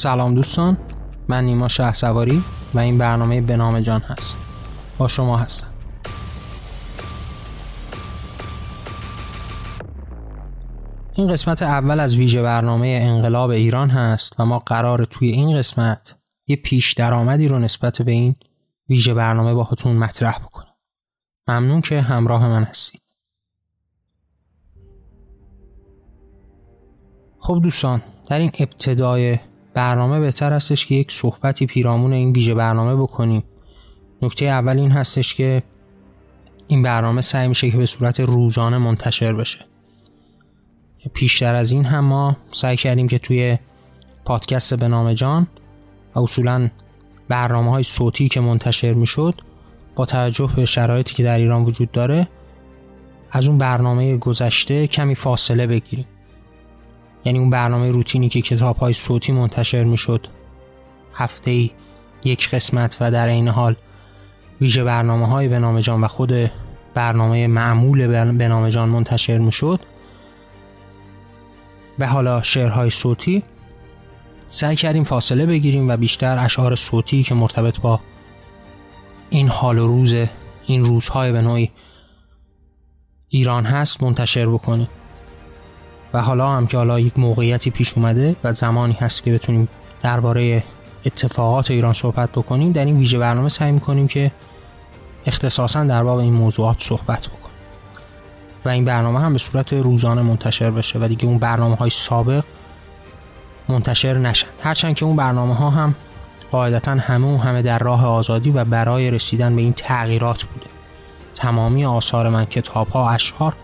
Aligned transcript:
سلام 0.00 0.34
دوستان 0.34 0.78
من 1.28 1.44
نیما 1.44 1.68
شه 1.68 1.92
سواری 1.92 2.44
و 2.74 2.78
این 2.78 2.98
برنامه 2.98 3.40
به 3.40 3.56
نام 3.56 3.80
جان 3.80 4.00
هست. 4.00 4.36
با 4.98 5.08
شما 5.08 5.36
هستم. 5.36 5.66
این 11.14 11.28
قسمت 11.28 11.62
اول 11.62 12.00
از 12.00 12.16
ویژه 12.16 12.42
برنامه 12.42 13.00
انقلاب 13.02 13.50
ایران 13.50 13.90
هست 13.90 14.32
و 14.38 14.46
ما 14.46 14.58
قرار 14.58 15.04
توی 15.04 15.28
این 15.28 15.58
قسمت 15.58 16.16
یه 16.46 16.56
پیش 16.56 16.92
درآمدی 16.92 17.48
رو 17.48 17.58
نسبت 17.58 18.02
به 18.02 18.12
این 18.12 18.36
ویژه 18.88 19.14
برنامه 19.14 19.54
باهاتون 19.54 19.96
مطرح 19.96 20.38
بکنیم. 20.38 20.74
ممنون 21.48 21.80
که 21.80 22.00
همراه 22.00 22.48
من 22.48 22.62
هستید. 22.62 23.02
خب 27.38 27.60
دوستان 27.62 28.02
در 28.28 28.38
این 28.38 28.50
ابتدای 28.58 29.38
برنامه 29.74 30.20
بهتر 30.20 30.52
هستش 30.52 30.86
که 30.86 30.94
یک 30.94 31.12
صحبتی 31.12 31.66
پیرامون 31.66 32.12
این 32.12 32.32
ویژه 32.32 32.54
برنامه 32.54 33.02
بکنیم. 33.02 33.42
نکته 34.22 34.44
اول 34.44 34.78
این 34.78 34.90
هستش 34.90 35.34
که 35.34 35.62
این 36.68 36.82
برنامه 36.82 37.20
سعی 37.20 37.48
میشه 37.48 37.70
که 37.70 37.76
به 37.76 37.86
صورت 37.86 38.20
روزانه 38.20 38.78
منتشر 38.78 39.32
بشه. 39.32 39.58
پیشتر 41.14 41.54
از 41.54 41.72
این 41.72 41.84
هم 41.84 42.04
ما 42.04 42.36
سعی 42.52 42.76
کردیم 42.76 43.08
که 43.08 43.18
توی 43.18 43.58
پادکست 44.24 44.74
به 44.74 44.88
نام 44.88 45.12
جان 45.12 45.46
و 46.14 46.20
اصولا 46.20 46.70
برنامه 47.28 47.70
های 47.70 47.82
صوتی 47.82 48.28
که 48.28 48.40
منتشر 48.40 48.94
می‌شد 48.94 49.40
با 49.96 50.06
توجه 50.06 50.50
به 50.56 50.64
شرایطی 50.64 51.14
که 51.14 51.22
در 51.22 51.38
ایران 51.38 51.64
وجود 51.64 51.90
داره 51.90 52.28
از 53.30 53.48
اون 53.48 53.58
برنامه 53.58 54.16
گذشته 54.16 54.86
کمی 54.86 55.14
فاصله 55.14 55.66
بگیریم. 55.66 56.06
یعنی 57.24 57.38
اون 57.38 57.50
برنامه 57.50 57.90
روتینی 57.90 58.28
که 58.28 58.42
کتاب 58.42 58.76
های 58.76 58.92
صوتی 58.92 59.32
منتشر 59.32 59.84
می‌شد. 59.84 60.26
هفته 61.14 61.50
ای 61.50 61.70
یک 62.24 62.48
قسمت 62.48 62.96
و 63.00 63.10
در 63.10 63.28
این 63.28 63.48
حال 63.48 63.76
ویژه 64.60 64.84
برنامه 64.84 65.26
های 65.26 65.48
به 65.48 65.58
نام 65.58 65.80
جان 65.80 66.00
و 66.00 66.08
خود 66.08 66.32
برنامه 66.94 67.46
معمول 67.46 68.06
به 68.32 68.48
نام 68.48 68.68
جان 68.68 68.88
منتشر 68.88 69.38
می‌شد. 69.38 69.80
و 71.98 72.06
حالا 72.06 72.42
شعرهای 72.42 72.90
صوتی. 72.90 73.42
سعی 74.48 74.76
کردیم 74.76 75.04
فاصله 75.04 75.46
بگیریم 75.46 75.88
و 75.88 75.96
بیشتر 75.96 76.38
اشعار 76.38 76.74
صوتی 76.74 77.22
که 77.22 77.34
مرتبط 77.34 77.80
با 77.80 78.00
این 79.30 79.48
حال 79.48 79.78
و 79.78 79.86
روز 79.86 80.14
این 80.66 80.84
روزهای 80.84 81.32
به 81.32 81.42
نوعی 81.42 81.70
ایران 83.28 83.64
هست 83.64 84.02
منتشر 84.02 84.46
بکنیم. 84.46 84.88
و 86.14 86.20
حالا 86.20 86.50
هم 86.50 86.66
که 86.66 86.76
حالا 86.76 87.00
یک 87.00 87.18
موقعیتی 87.18 87.70
پیش 87.70 87.92
اومده 87.96 88.36
و 88.44 88.52
زمانی 88.52 88.96
هست 89.00 89.22
که 89.22 89.32
بتونیم 89.32 89.68
درباره 90.02 90.64
اتفاقات 91.06 91.70
ایران 91.70 91.92
صحبت 91.92 92.30
بکنیم 92.30 92.72
در 92.72 92.84
این 92.84 92.96
ویژه 92.96 93.18
برنامه 93.18 93.48
سعی 93.48 93.72
می‌کنیم 93.72 94.08
که 94.08 94.30
اختصاصا 95.26 95.84
در 95.84 96.04
باب 96.04 96.18
این 96.18 96.32
موضوعات 96.32 96.76
صحبت 96.80 97.28
بکنیم. 97.28 97.40
و 98.64 98.68
این 98.68 98.84
برنامه 98.84 99.20
هم 99.20 99.32
به 99.32 99.38
صورت 99.38 99.72
روزانه 99.72 100.22
منتشر 100.22 100.70
بشه 100.70 100.98
و 100.98 101.08
دیگه 101.08 101.26
اون 101.26 101.38
برنامه 101.38 101.76
های 101.76 101.90
سابق 101.90 102.44
منتشر 103.68 104.14
نشن. 104.14 104.46
هرچند 104.62 104.94
که 104.94 105.04
اون 105.04 105.16
برنامه 105.16 105.54
ها 105.54 105.70
هم 105.70 105.94
قاعدتا 106.50 106.92
همه 106.92 107.34
و 107.34 107.36
همه 107.36 107.62
در 107.62 107.78
راه 107.78 108.06
آزادی 108.06 108.50
و 108.50 108.64
برای 108.64 109.10
رسیدن 109.10 109.56
به 109.56 109.62
این 109.62 109.72
تغییرات 109.72 110.44
بوده. 110.44 110.66
تمامی 111.34 111.84
آثار 111.84 112.28
من 112.28 112.44
کتاب 112.44 112.88
ها 112.88 113.10
اشعار 113.10 113.54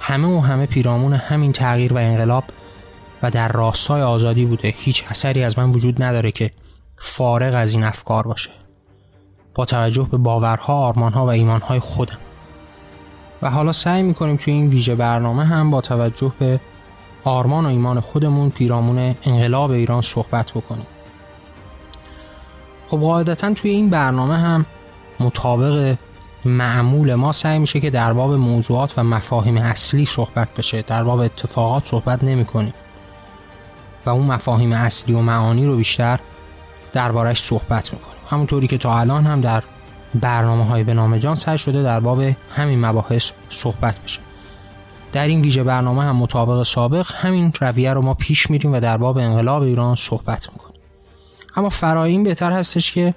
همه 0.00 0.28
و 0.28 0.40
همه 0.40 0.66
پیرامون 0.66 1.12
همین 1.12 1.52
تغییر 1.52 1.92
و 1.92 1.96
انقلاب 1.96 2.44
و 3.22 3.30
در 3.30 3.48
راستای 3.48 4.02
آزادی 4.02 4.44
بوده 4.44 4.74
هیچ 4.76 5.04
اثری 5.08 5.44
از 5.44 5.58
من 5.58 5.70
وجود 5.70 6.02
نداره 6.02 6.30
که 6.30 6.50
فارغ 6.96 7.54
از 7.54 7.72
این 7.72 7.84
افکار 7.84 8.22
باشه. 8.22 8.50
با 9.54 9.64
توجه 9.64 10.08
به 10.10 10.16
باورها، 10.16 10.74
آرمانها 10.74 11.26
و 11.26 11.28
ایمانهای 11.28 11.78
خودم. 11.78 12.18
و 13.42 13.50
حالا 13.50 13.72
سعی 13.72 14.02
می‌کنیم 14.02 14.36
توی 14.36 14.52
این 14.52 14.68
ویژه 14.68 14.94
برنامه 14.94 15.44
هم 15.44 15.70
با 15.70 15.80
توجه 15.80 16.32
به 16.38 16.60
آرمان 17.24 17.66
و 17.66 17.68
ایمان 17.68 18.00
خودمون 18.00 18.50
پیرامون 18.50 19.14
انقلاب 19.22 19.70
ایران 19.70 20.02
صحبت 20.02 20.50
بکنیم. 20.52 20.86
خب 22.88 23.00
قاعدتا 23.00 23.54
توی 23.54 23.70
این 23.70 23.90
برنامه 23.90 24.36
هم 24.36 24.66
مطابق 25.20 25.96
معمول 26.46 27.14
ما 27.14 27.32
سعی 27.32 27.58
میشه 27.58 27.80
که 27.80 27.90
در 27.90 28.12
باب 28.12 28.32
موضوعات 28.32 28.98
و 28.98 29.02
مفاهیم 29.02 29.56
اصلی 29.56 30.04
صحبت 30.04 30.54
بشه 30.54 30.82
در 30.82 31.04
باب 31.04 31.20
اتفاقات 31.20 31.84
صحبت 31.86 32.24
نمی 32.24 32.44
کنیم 32.44 32.74
و 34.06 34.10
اون 34.10 34.26
مفاهیم 34.26 34.72
اصلی 34.72 35.14
و 35.14 35.20
معانی 35.20 35.66
رو 35.66 35.76
بیشتر 35.76 36.20
دربارش 36.92 37.42
صحبت 37.42 37.92
می‌کنیم. 37.92 38.16
همونطوری 38.30 38.66
که 38.66 38.78
تا 38.78 38.98
الان 38.98 39.26
هم 39.26 39.40
در 39.40 39.64
برنامه 40.14 40.64
های 40.64 40.84
به 40.84 40.94
نام 40.94 41.18
جان 41.18 41.34
سعی 41.34 41.58
شده 41.58 41.82
در 41.82 42.00
باب 42.00 42.20
همین 42.50 42.86
مباحث 42.86 43.30
صحبت 43.48 44.00
بشه. 44.04 44.20
در 45.12 45.26
این 45.26 45.40
ویژه 45.40 45.64
برنامه 45.64 46.02
هم 46.02 46.16
مطابق 46.16 46.62
سابق 46.62 47.06
همین 47.14 47.52
رویه 47.60 47.92
رو 47.92 48.02
ما 48.02 48.14
پیش 48.14 48.50
میریم 48.50 48.72
و 48.72 48.80
در 48.80 48.96
باب 48.96 49.18
انقلاب 49.18 49.62
ایران 49.62 49.94
صحبت 49.94 50.48
می‌کنیم. 50.52 50.80
اما 51.56 51.68
فرای 51.68 52.10
این 52.10 52.22
بهتر 52.22 52.52
هستش 52.52 52.92
که 52.92 53.14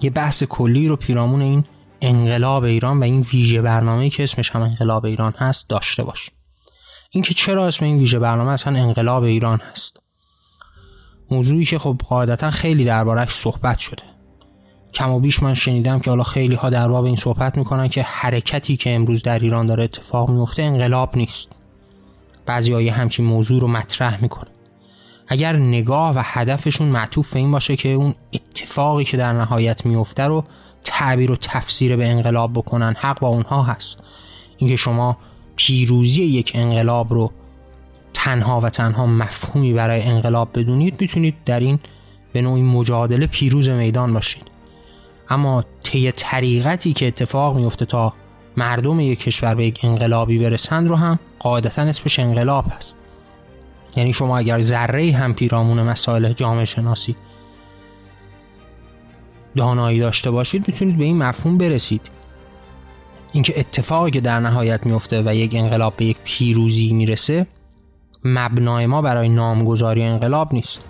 یه 0.00 0.10
بحث 0.10 0.42
کلی 0.44 0.88
رو 0.88 0.96
پیرامون 0.96 1.42
این 1.42 1.64
انقلاب 2.00 2.64
ایران 2.64 3.00
و 3.00 3.02
این 3.02 3.20
ویژه 3.20 3.62
برنامه 3.62 4.10
که 4.10 4.22
اسمش 4.22 4.50
هم 4.50 4.62
انقلاب 4.62 5.04
ایران 5.04 5.34
هست 5.38 5.68
داشته 5.68 6.02
باش. 6.04 6.30
اینکه 7.10 7.34
چرا 7.34 7.66
اسم 7.66 7.84
این 7.84 7.98
ویژه 7.98 8.18
برنامه 8.18 8.50
اصلا 8.50 8.78
انقلاب 8.78 9.22
ایران 9.22 9.60
هست؟ 9.70 10.00
موضوعی 11.30 11.64
که 11.64 11.78
خب 11.78 12.00
قاعدتا 12.08 12.50
خیلی 12.50 12.84
دربارهش 12.84 13.30
صحبت 13.30 13.78
شده. 13.78 14.02
کم 14.94 15.10
و 15.10 15.20
بیش 15.20 15.42
من 15.42 15.54
شنیدم 15.54 16.00
که 16.00 16.10
حالا 16.10 16.22
خیلی 16.22 16.54
ها 16.54 16.70
در 16.70 16.88
باب 16.88 17.04
این 17.04 17.16
صحبت 17.16 17.58
می‌کنن 17.58 17.88
که 17.88 18.02
حرکتی 18.02 18.76
که 18.76 18.94
امروز 18.94 19.22
در 19.22 19.38
ایران 19.38 19.66
داره 19.66 19.84
اتفاق 19.84 20.30
میفته 20.30 20.62
انقلاب 20.62 21.16
نیست. 21.16 21.52
بعضی 22.46 22.72
های 22.72 22.88
همچین 22.88 23.26
موضوع 23.26 23.60
رو 23.60 23.68
مطرح 23.68 24.22
می‌کنن 24.22 24.50
اگر 25.28 25.56
نگاه 25.56 26.16
و 26.16 26.22
هدفشون 26.24 26.88
معطوف 26.88 27.32
به 27.32 27.38
این 27.38 27.52
باشه 27.52 27.76
که 27.76 27.88
اون 27.88 28.14
اتفاقی 28.34 29.04
که 29.04 29.16
در 29.16 29.32
نهایت 29.32 29.86
میفته 29.86 30.22
رو 30.22 30.44
تعبیر 30.86 31.32
و 31.32 31.36
تفسیر 31.36 31.96
به 31.96 32.08
انقلاب 32.08 32.52
بکنن. 32.52 32.94
حق 32.98 33.20
با 33.20 33.28
اونها 33.28 33.62
هست. 33.62 33.98
اینکه 34.56 34.76
شما 34.76 35.16
پیروزی 35.56 36.22
یک 36.22 36.52
انقلاب 36.54 37.12
رو 37.12 37.32
تنها 38.14 38.60
و 38.60 38.70
تنها 38.70 39.06
مفهومی 39.06 39.72
برای 39.72 40.02
انقلاب 40.02 40.48
بدونید 40.54 41.00
می‌تونید 41.00 41.34
در 41.44 41.60
این 41.60 41.78
به 42.32 42.42
نوعی 42.42 42.62
مجادله 42.62 43.26
پیروز 43.26 43.68
میدان 43.68 44.12
باشید. 44.12 44.42
اما 45.28 45.64
طی 45.82 46.12
طریقتی 46.12 46.92
که 46.92 47.06
اتفاق 47.06 47.56
میفته 47.56 47.84
تا 47.84 48.12
مردم 48.56 49.00
یک 49.00 49.20
کشور 49.20 49.54
به 49.54 49.66
یک 49.66 49.80
انقلابی 49.82 50.38
برسند 50.38 50.88
رو 50.88 50.96
هم 50.96 51.18
قاعدتا 51.38 51.82
اسمش 51.82 52.18
انقلاب 52.18 52.64
هست. 52.76 52.96
یعنی 53.96 54.12
شما 54.12 54.38
اگر 54.38 54.60
ذره 54.60 55.12
هم 55.12 55.34
پیرامون 55.34 55.82
مسائل 55.82 56.32
جامعه 56.32 56.64
شناسی 56.64 57.16
دانایی 59.56 59.98
داشته 59.98 60.30
باشید 60.30 60.68
می‌تونید 60.68 60.98
به 60.98 61.04
این 61.04 61.18
مفهوم 61.18 61.58
برسید. 61.58 62.00
اینکه 63.32 63.60
اتفاقی 63.60 64.10
که 64.10 64.20
در 64.20 64.40
نهایت 64.40 64.86
میفته 64.86 65.22
و 65.26 65.34
یک 65.34 65.54
انقلاب 65.54 65.94
به 65.96 66.04
یک 66.04 66.16
پیروزی 66.24 66.92
می‌رسه 66.92 67.46
مبنای 68.24 68.86
ما 68.86 69.02
برای 69.02 69.28
نامگذاری 69.28 70.02
انقلاب 70.02 70.54
نیست. 70.54 70.80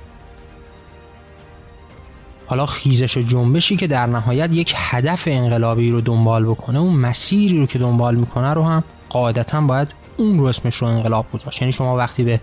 حالا 2.47 2.67
خیزش 2.67 3.17
و 3.17 3.21
جنبشی 3.21 3.77
که 3.77 3.87
در 3.87 4.07
نهایت 4.07 4.53
یک 4.53 4.75
هدف 4.77 5.29
انقلابی 5.31 5.91
رو 5.91 6.01
دنبال 6.01 6.45
بکنه 6.45 6.79
اون 6.79 6.95
مسیری 6.95 7.59
رو 7.59 7.67
که 7.67 7.79
دنبال 7.79 8.15
می‌کنه 8.15 8.55
رو 8.55 8.63
هم 8.65 8.85
قاعدتا 9.09 9.61
باید 9.61 9.89
اون 10.17 10.39
رو 10.39 10.45
اسمش 10.45 10.77
رو 10.77 10.89
انقلاب 10.89 11.27
گذاشت. 11.33 11.63
یعنی 11.63 11.73
شما 11.73 11.97
وقتی 11.97 12.25
به 12.25 12.41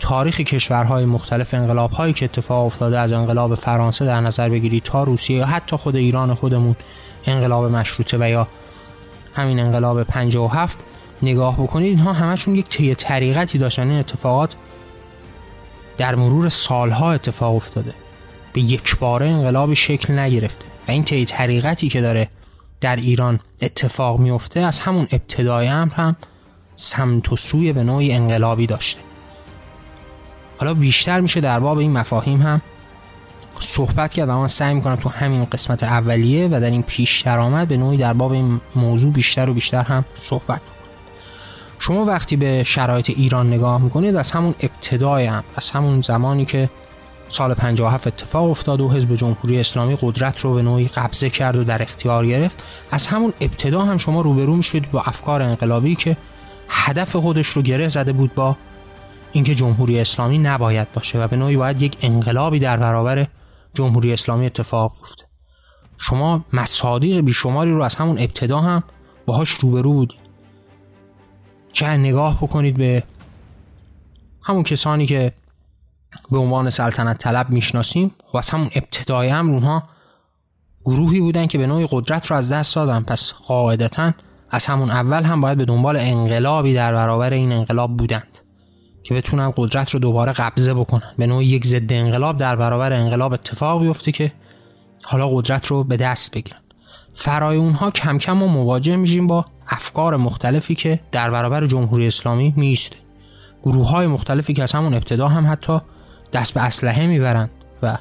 تاریخ 0.00 0.40
کشورهای 0.40 1.04
مختلف 1.04 1.54
انقلاب 1.54 1.90
هایی 1.90 2.12
که 2.12 2.24
اتفاق 2.24 2.66
افتاده 2.66 2.98
از 2.98 3.12
انقلاب 3.12 3.54
فرانسه 3.54 4.04
در 4.06 4.20
نظر 4.20 4.48
بگیرید 4.48 4.82
تا 4.82 5.04
روسیه 5.04 5.36
یا 5.36 5.46
حتی 5.46 5.76
خود 5.76 5.96
ایران 5.96 6.34
خودمون 6.34 6.76
انقلاب 7.26 7.64
مشروطه 7.64 8.18
و 8.20 8.28
یا 8.28 8.48
همین 9.34 9.60
انقلاب 9.60 10.02
57 10.02 10.84
نگاه 11.22 11.62
بکنید 11.62 11.88
اینها 11.88 12.12
همشون 12.12 12.54
یک 12.54 12.68
طی 12.68 12.94
طریقتی 12.94 13.58
داشتن. 13.58 13.90
این 13.90 13.98
اتفاقات 13.98 14.54
در 15.96 16.14
مرور 16.14 16.48
سالها 16.48 17.12
اتفاق 17.12 17.54
افتاده. 17.54 17.94
به 18.52 18.60
یک 18.60 18.98
باره 18.98 19.26
انقلاب 19.26 19.74
شکل 19.74 20.18
نگرفته 20.18 20.66
و 20.88 20.90
این 20.90 21.04
طی 21.04 21.24
طریقتی 21.24 21.88
که 21.88 22.00
داره 22.00 22.28
در 22.80 22.96
ایران 22.96 23.40
اتفاق 23.62 24.18
میفته 24.18 24.60
از 24.60 24.80
همون 24.80 25.08
ابتدای 25.12 25.68
امر 25.68 25.94
هم 25.94 26.16
سمت 26.76 27.32
و 27.32 27.36
سوی 27.36 27.72
به 27.72 27.82
نوعی 27.82 28.12
انقلابی 28.12 28.66
داشته. 28.66 29.00
حالا 30.58 30.74
بیشتر 30.74 31.20
میشه 31.20 31.40
در 31.40 31.60
باب 31.60 31.78
این 31.78 31.92
مفاهیم 31.92 32.42
هم 32.42 32.60
صحبت 33.60 34.14
کرد 34.14 34.28
و 34.28 34.32
من 34.32 34.46
سعی 34.46 34.74
می‌کنم 34.74 34.96
تو 34.96 35.08
همین 35.08 35.44
قسمت 35.44 35.82
اولیه 35.82 36.46
و 36.46 36.60
در 36.60 36.70
این 36.70 36.82
پیش 36.82 37.22
درآمد 37.22 37.68
به 37.68 37.76
نوعی 37.76 37.96
در 37.96 38.12
باب 38.12 38.32
این 38.32 38.60
موضوع 38.76 39.12
بیشتر 39.12 39.48
و 39.48 39.54
بیشتر 39.54 39.82
هم 39.82 40.04
صحبت 40.14 40.60
شما 41.78 42.04
وقتی 42.04 42.36
به 42.36 42.64
شرایط 42.64 43.10
ایران 43.10 43.52
نگاه 43.52 43.82
می‌کنید 43.82 44.16
از 44.16 44.32
همون 44.32 44.54
ابتدای 44.60 45.26
هم 45.26 45.44
از 45.56 45.70
همون 45.70 46.00
زمانی 46.00 46.44
که 46.44 46.70
سال 47.28 47.54
57 47.54 48.06
اتفاق 48.06 48.50
افتاد 48.50 48.80
و 48.80 48.90
حزب 48.90 49.14
جمهوری 49.14 49.60
اسلامی 49.60 49.98
قدرت 50.00 50.40
رو 50.40 50.54
به 50.54 50.62
نوعی 50.62 50.88
قبضه 50.88 51.30
کرد 51.30 51.56
و 51.56 51.64
در 51.64 51.82
اختیار 51.82 52.26
گرفت 52.26 52.62
از 52.90 53.06
همون 53.06 53.32
ابتدا 53.40 53.82
هم 53.82 53.96
شما 53.96 54.20
روبرو 54.20 54.56
میشید 54.56 54.90
با 54.90 55.02
افکار 55.02 55.42
انقلابی 55.42 55.94
که 55.94 56.16
هدف 56.68 57.16
خودش 57.16 57.46
رو 57.46 57.62
گره 57.62 57.88
زده 57.88 58.12
بود 58.12 58.34
با 58.34 58.56
اینکه 59.36 59.54
جمهوری 59.54 60.00
اسلامی 60.00 60.38
نباید 60.38 60.92
باشه 60.92 61.18
و 61.18 61.28
به 61.28 61.36
نوعی 61.36 61.56
باید 61.56 61.82
یک 61.82 61.96
انقلابی 62.00 62.58
در 62.58 62.76
برابر 62.76 63.26
جمهوری 63.74 64.12
اسلامی 64.12 64.46
اتفاق 64.46 64.96
بیفته. 64.96 65.24
شما 65.98 66.44
مصادیق 66.52 67.20
بیشماری 67.20 67.72
رو 67.72 67.82
از 67.82 67.94
همون 67.94 68.18
ابتدا 68.18 68.60
هم 68.60 68.82
باهاش 69.26 69.50
روبرو 69.50 69.92
بودید. 69.92 70.18
چه 71.72 71.86
نگاه 71.86 72.36
بکنید 72.36 72.76
به 72.76 73.02
همون 74.42 74.62
کسانی 74.62 75.06
که 75.06 75.32
به 76.30 76.38
عنوان 76.38 76.70
سلطنت 76.70 77.18
طلب 77.18 77.50
می‌شناسیم 77.50 78.14
و 78.34 78.38
از 78.38 78.50
همون 78.50 78.68
ابتدای 78.74 79.28
هم 79.28 79.50
اونها 79.50 79.82
گروهی 80.84 81.20
بودن 81.20 81.46
که 81.46 81.58
به 81.58 81.66
نوعی 81.66 81.88
قدرت 81.90 82.26
رو 82.26 82.36
از 82.36 82.52
دست 82.52 82.74
دادن. 82.74 83.02
پس 83.02 83.32
قاعدتا 83.32 84.12
از 84.50 84.66
همون 84.66 84.90
اول 84.90 85.22
هم 85.22 85.40
باید 85.40 85.58
به 85.58 85.64
دنبال 85.64 85.96
انقلابی 85.96 86.74
در 86.74 86.92
برابر 86.92 87.32
این 87.32 87.52
انقلاب 87.52 87.96
بودند. 87.96 88.45
که 89.06 89.14
بتونن 89.14 89.52
قدرت 89.56 89.90
رو 89.90 90.00
دوباره 90.00 90.32
قبضه 90.32 90.74
بکنن. 90.74 91.12
به 91.18 91.26
نوعی 91.26 91.46
یک 91.46 91.66
ضد 91.66 91.92
انقلاب 91.92 92.38
در 92.38 92.56
برابر 92.56 92.92
انقلاب 92.92 93.32
اتفاق 93.32 93.82
بیفته 93.82 94.12
که 94.12 94.32
حالا 95.04 95.28
قدرت 95.28 95.66
رو 95.66 95.84
به 95.84 95.96
دست 95.96 96.34
بگیرن. 96.34 96.58
فرای 97.14 97.56
اونها 97.56 97.90
کم 97.90 98.18
کم 98.18 98.42
و 98.42 98.48
مواجه 98.48 98.96
میشیم 98.96 99.26
با 99.26 99.44
افکار 99.68 100.16
مختلفی 100.16 100.74
که 100.74 101.00
در 101.12 101.30
برابر 101.30 101.66
جمهوری 101.66 102.06
اسلامی 102.06 102.54
میسته 102.56 102.96
گروه 103.62 103.88
های 103.88 104.06
مختلفی 104.06 104.52
که 104.52 104.62
از 104.62 104.72
همون 104.72 104.94
ابتدا 104.94 105.28
هم 105.28 105.52
حتی 105.52 105.80
دست 106.32 106.54
به 106.54 106.62
اسلحه 106.62 107.06
می‌برند 107.06 107.50
و 107.82 107.98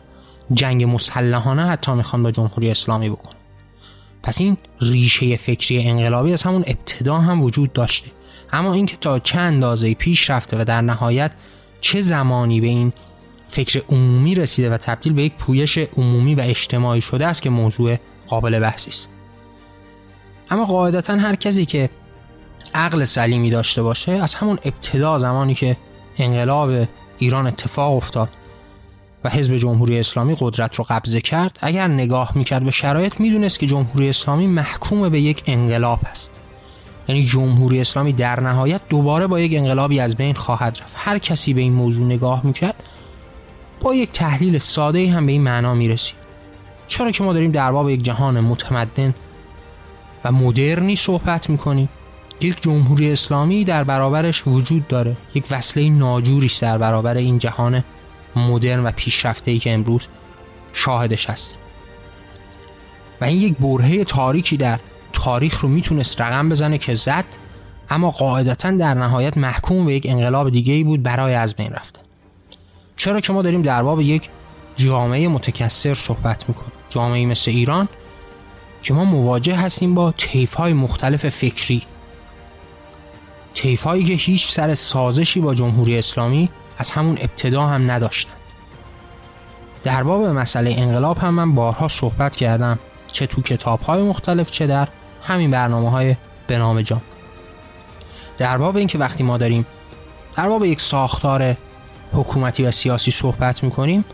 جنگ 0.53 0.83
مسلحانه 0.83 1.65
حتی 1.65 1.91
می‌خوان 1.91 2.23
با 2.23 2.31
جمهوری 2.31 2.71
اسلامی 2.71 3.09
بکنن. 3.09 3.35
پس 4.23 4.41
این 4.41 4.57
ریشه 4.81 5.35
فکری 5.35 5.89
انقلابی 5.89 6.33
از 6.33 6.43
همون 6.43 6.63
ابتدا 6.67 7.17
هم 7.17 7.43
وجود 7.43 7.73
داشته. 7.73 8.11
اما 8.51 8.73
اینکه 8.73 8.97
تا 8.97 9.19
چه 9.19 9.39
اندازه 9.39 9.93
پیش 9.93 10.29
رفته 10.29 10.61
و 10.61 10.65
در 10.65 10.81
نهایت 10.81 11.31
چه 11.81 12.01
زمانی 12.01 12.61
به 12.61 12.67
این 12.67 12.93
فکر 13.47 13.81
عمومی 13.89 14.35
رسیده 14.35 14.69
و 14.69 14.77
تبدیل 14.77 15.13
به 15.13 15.23
یک 15.23 15.33
پویش 15.33 15.77
عمومی 15.77 16.35
و 16.35 16.41
اجتماعی 16.41 17.01
شده 17.01 17.27
است 17.27 17.41
که 17.41 17.49
موضوع 17.49 17.97
قابل 18.27 18.59
بحثی 18.59 18.89
است. 18.89 19.09
اما 20.49 20.65
قاعدتا 20.65 21.15
هر 21.15 21.35
کسی 21.35 21.65
که 21.65 21.89
عقل 22.73 23.03
سلیمی 23.03 23.49
داشته 23.49 23.83
باشه 23.83 24.11
از 24.11 24.35
همون 24.35 24.59
ابتدا 24.65 25.17
زمانی 25.17 25.53
که 25.53 25.77
انقلاب 26.17 26.87
ایران 27.17 27.47
اتفاق 27.47 27.93
افتاد 27.93 28.29
و 29.23 29.29
حزب 29.29 29.57
جمهوری 29.57 29.99
اسلامی 29.99 30.35
قدرت 30.39 30.75
رو 30.75 30.85
قبضه 30.89 31.21
کرد 31.21 31.59
اگر 31.61 31.87
نگاه 31.87 32.31
می‌کرد 32.35 32.63
به 32.63 32.71
شرایط 32.71 33.19
می‌دونست 33.19 33.59
که 33.59 33.67
جمهوری 33.67 34.09
اسلامی 34.09 34.47
محکوم 34.47 35.09
به 35.09 35.21
یک 35.21 35.43
انقلاب 35.45 35.99
است 36.05 36.31
یعنی 37.07 37.25
جمهوری 37.25 37.81
اسلامی 37.81 38.13
در 38.13 38.39
نهایت 38.39 38.81
دوباره 38.89 39.27
با 39.27 39.39
یک 39.39 39.53
انقلابی 39.55 39.99
از 39.99 40.15
بین 40.15 40.33
خواهد 40.33 40.77
رفت. 40.81 40.95
هر 40.97 41.17
کسی 41.17 41.53
به 41.53 41.61
این 41.61 41.73
موضوع 41.73 42.05
نگاه 42.05 42.41
می‌کرد 42.45 42.83
با 43.81 43.95
یک 43.95 44.11
تحلیل 44.11 44.57
ساده 44.57 45.11
هم 45.11 45.25
به 45.25 45.31
این 45.31 45.41
معنا 45.41 45.73
می‌رسید. 45.73 46.15
چرا 46.87 47.11
که 47.11 47.23
ما 47.23 47.33
داریم 47.33 47.51
در 47.51 47.71
باب 47.71 47.89
یک 47.89 48.03
جهان 48.03 48.39
متمدن 48.39 49.15
و 50.23 50.31
مدرنی 50.31 50.95
صحبت 50.95 51.49
می‌کنیم. 51.49 51.89
یک 52.41 52.61
جمهوری 52.61 53.11
اسلامی 53.11 53.63
در 53.63 53.83
برابرش 53.83 54.47
وجود 54.47 54.87
داره. 54.87 55.17
یک 55.35 55.45
وصله 55.51 55.89
ناجوریش 55.89 56.55
در 56.55 56.77
برابر 56.77 57.17
این 57.17 57.39
جهان 57.39 57.83
مدرن 58.35 58.85
و 58.85 58.91
پیشرفته 58.91 59.51
ای 59.51 59.59
که 59.59 59.73
امروز 59.73 60.07
شاهدش 60.73 61.29
هست. 61.29 61.55
و 63.21 63.25
این 63.25 63.37
یک 63.37 63.57
برهه 63.57 64.03
تاریکی 64.03 64.57
در 64.57 64.79
تاریخ 65.25 65.59
رو 65.59 65.69
می‌تونست 65.69 66.21
رقم 66.21 66.49
بزنه 66.49 66.77
که 66.77 66.95
زد 66.95 67.25
اما 67.89 68.11
قاعدتا 68.11 68.71
در 68.71 68.93
نهایت 68.93 69.37
محکوم 69.37 69.85
به 69.85 69.95
یک 69.95 70.05
انقلاب 70.09 70.49
دیگه 70.49 70.73
ای 70.73 70.83
بود 70.83 71.03
برای 71.03 71.33
از 71.33 71.55
بین 71.55 71.71
رفته. 71.71 71.99
چرا 72.97 73.19
که 73.19 73.33
ما 73.33 73.41
داریم 73.41 73.61
در 73.61 73.83
باب 73.83 74.01
یک 74.01 74.29
جامعه 74.75 75.27
متکثر 75.27 75.93
صحبت 75.93 76.49
می‌کنیم 76.49 76.71
جامعه 76.89 77.25
مثل 77.25 77.51
ایران 77.51 77.87
که 78.81 78.93
ما 78.93 79.05
مواجه 79.05 79.55
هستیم 79.55 79.95
با 79.95 80.11
تیف 80.11 80.53
های 80.53 80.73
مختلف 80.73 81.29
فکری. 81.29 81.81
تیف 83.53 83.83
هایی 83.83 84.03
که 84.03 84.13
هیچ 84.13 84.51
سر 84.51 84.73
سازشی 84.73 85.39
با 85.39 85.55
جمهوری 85.55 85.97
اسلامی 85.97 86.49
از 86.77 86.91
همون 86.91 87.17
ابتدا 87.21 87.67
هم 87.67 87.91
نداشتن 87.91 88.33
در 89.83 90.03
باب 90.03 90.21
مسئله 90.21 90.75
انقلاب 90.77 91.17
هم 91.17 91.33
من 91.33 91.55
بارها 91.55 91.87
صحبت 91.87 92.35
کردم 92.35 92.79
چه 93.11 93.27
تو 93.27 93.41
کتاب 93.41 93.81
های 93.81 94.01
مختلف 94.01 94.51
چه 94.51 94.67
در 94.67 94.87
همین 95.25 95.51
برنامه 95.51 95.89
های 95.89 96.15
به 96.47 96.57
نام 96.57 96.81
جان. 96.81 97.01
در 98.37 98.57
باب 98.57 98.77
اینکه 98.77 98.97
وقتی 98.97 99.23
ما 99.23 99.37
داریم 99.37 99.65
در 100.35 100.49
باب 100.49 100.65
یک 100.65 100.81
ساختار 100.81 101.55
حکومتی 102.13 102.63
و 102.63 102.71
سیاسی 102.71 103.11
صحبت 103.11 103.63
می‌کنیم 103.63 104.05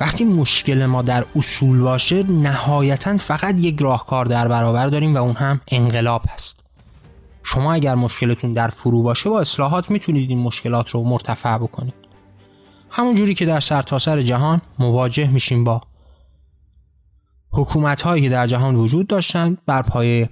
وقتی 0.00 0.24
مشکل 0.24 0.86
ما 0.86 1.02
در 1.02 1.24
اصول 1.36 1.80
باشه 1.80 2.22
نهایتا 2.22 3.16
فقط 3.16 3.54
یک 3.58 3.80
راهکار 3.80 4.24
در 4.24 4.48
برابر 4.48 4.86
داریم 4.86 5.14
و 5.14 5.18
اون 5.18 5.36
هم 5.36 5.60
انقلاب 5.68 6.22
هست. 6.28 6.64
شما 7.42 7.72
اگر 7.72 7.94
مشکلتون 7.94 8.52
در 8.52 8.68
فرو 8.68 9.02
باشه 9.02 9.30
با 9.30 9.40
اصلاحات 9.40 9.90
می‌تونید 9.90 10.30
این 10.30 10.38
مشکلات 10.38 10.90
رو 10.90 11.04
مرتفع 11.04 11.58
بکنید. 11.58 11.94
همون 12.90 13.14
جوری 13.14 13.34
که 13.34 13.46
در 13.46 13.60
سرتاسر 13.60 14.16
سر 14.16 14.22
جهان 14.22 14.60
مواجه 14.78 15.26
میشیم 15.26 15.64
با 15.64 15.80
حکومت 17.56 18.02
هایی 18.02 18.22
که 18.22 18.28
در 18.28 18.46
جهان 18.46 18.76
وجود 18.76 19.06
داشتن 19.06 19.56
بر 19.66 19.82
پایه 19.82 20.30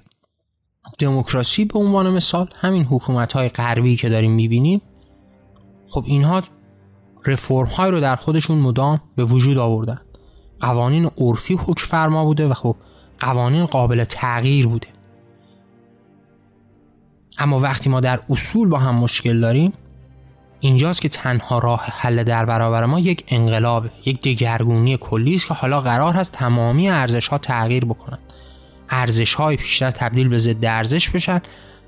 دموکراسی 0.99 1.65
به 1.65 1.79
عنوان 1.79 2.09
مثال 2.09 2.49
همین 2.55 2.83
حکومت 2.83 3.33
های 3.33 3.49
غربی 3.49 3.95
که 3.95 4.09
داریم 4.09 4.31
می‌بینیم 4.31 4.81
خب 5.89 6.03
اینها 6.07 6.41
رفرم 7.25 7.65
های 7.65 7.91
رو 7.91 7.99
در 7.99 8.15
خودشون 8.15 8.57
مدام 8.57 9.01
به 9.15 9.23
وجود 9.23 9.57
آوردن. 9.57 10.01
قوانین 10.59 11.09
عرفی 11.17 11.53
حکم 11.53 11.87
فرما 11.87 12.25
بوده 12.25 12.47
و 12.47 12.53
خب 12.53 12.75
قوانین 13.19 13.65
قابل 13.65 14.03
تغییر 14.03 14.67
بوده. 14.67 14.87
اما 17.39 17.59
وقتی 17.59 17.89
ما 17.89 17.99
در 17.99 18.19
اصول 18.29 18.69
با 18.69 18.77
هم 18.77 18.95
مشکل 18.95 19.41
داریم 19.41 19.73
اینجاست 20.59 21.01
که 21.01 21.09
تنها 21.09 21.59
راه 21.59 21.85
حل 21.85 22.23
در 22.23 22.45
برابر 22.45 22.85
ما 22.85 22.99
یک 22.99 23.23
انقلاب 23.27 23.85
یک 24.05 24.21
دگرگونی 24.21 24.97
کلی 24.97 25.35
است 25.35 25.47
که 25.47 25.53
حالا 25.53 25.81
قرار 25.81 26.13
هست 26.13 26.31
تمامی 26.31 26.89
ارزش 26.89 27.27
ها 27.27 27.37
تغییر 27.37 27.85
بکنند 27.85 28.19
ارزش 28.89 29.33
های 29.33 29.55
پیشتر 29.55 29.91
تبدیل 29.91 30.27
به 30.27 30.37
ضد 30.37 30.65
ارزش 30.65 31.09
بشن 31.09 31.41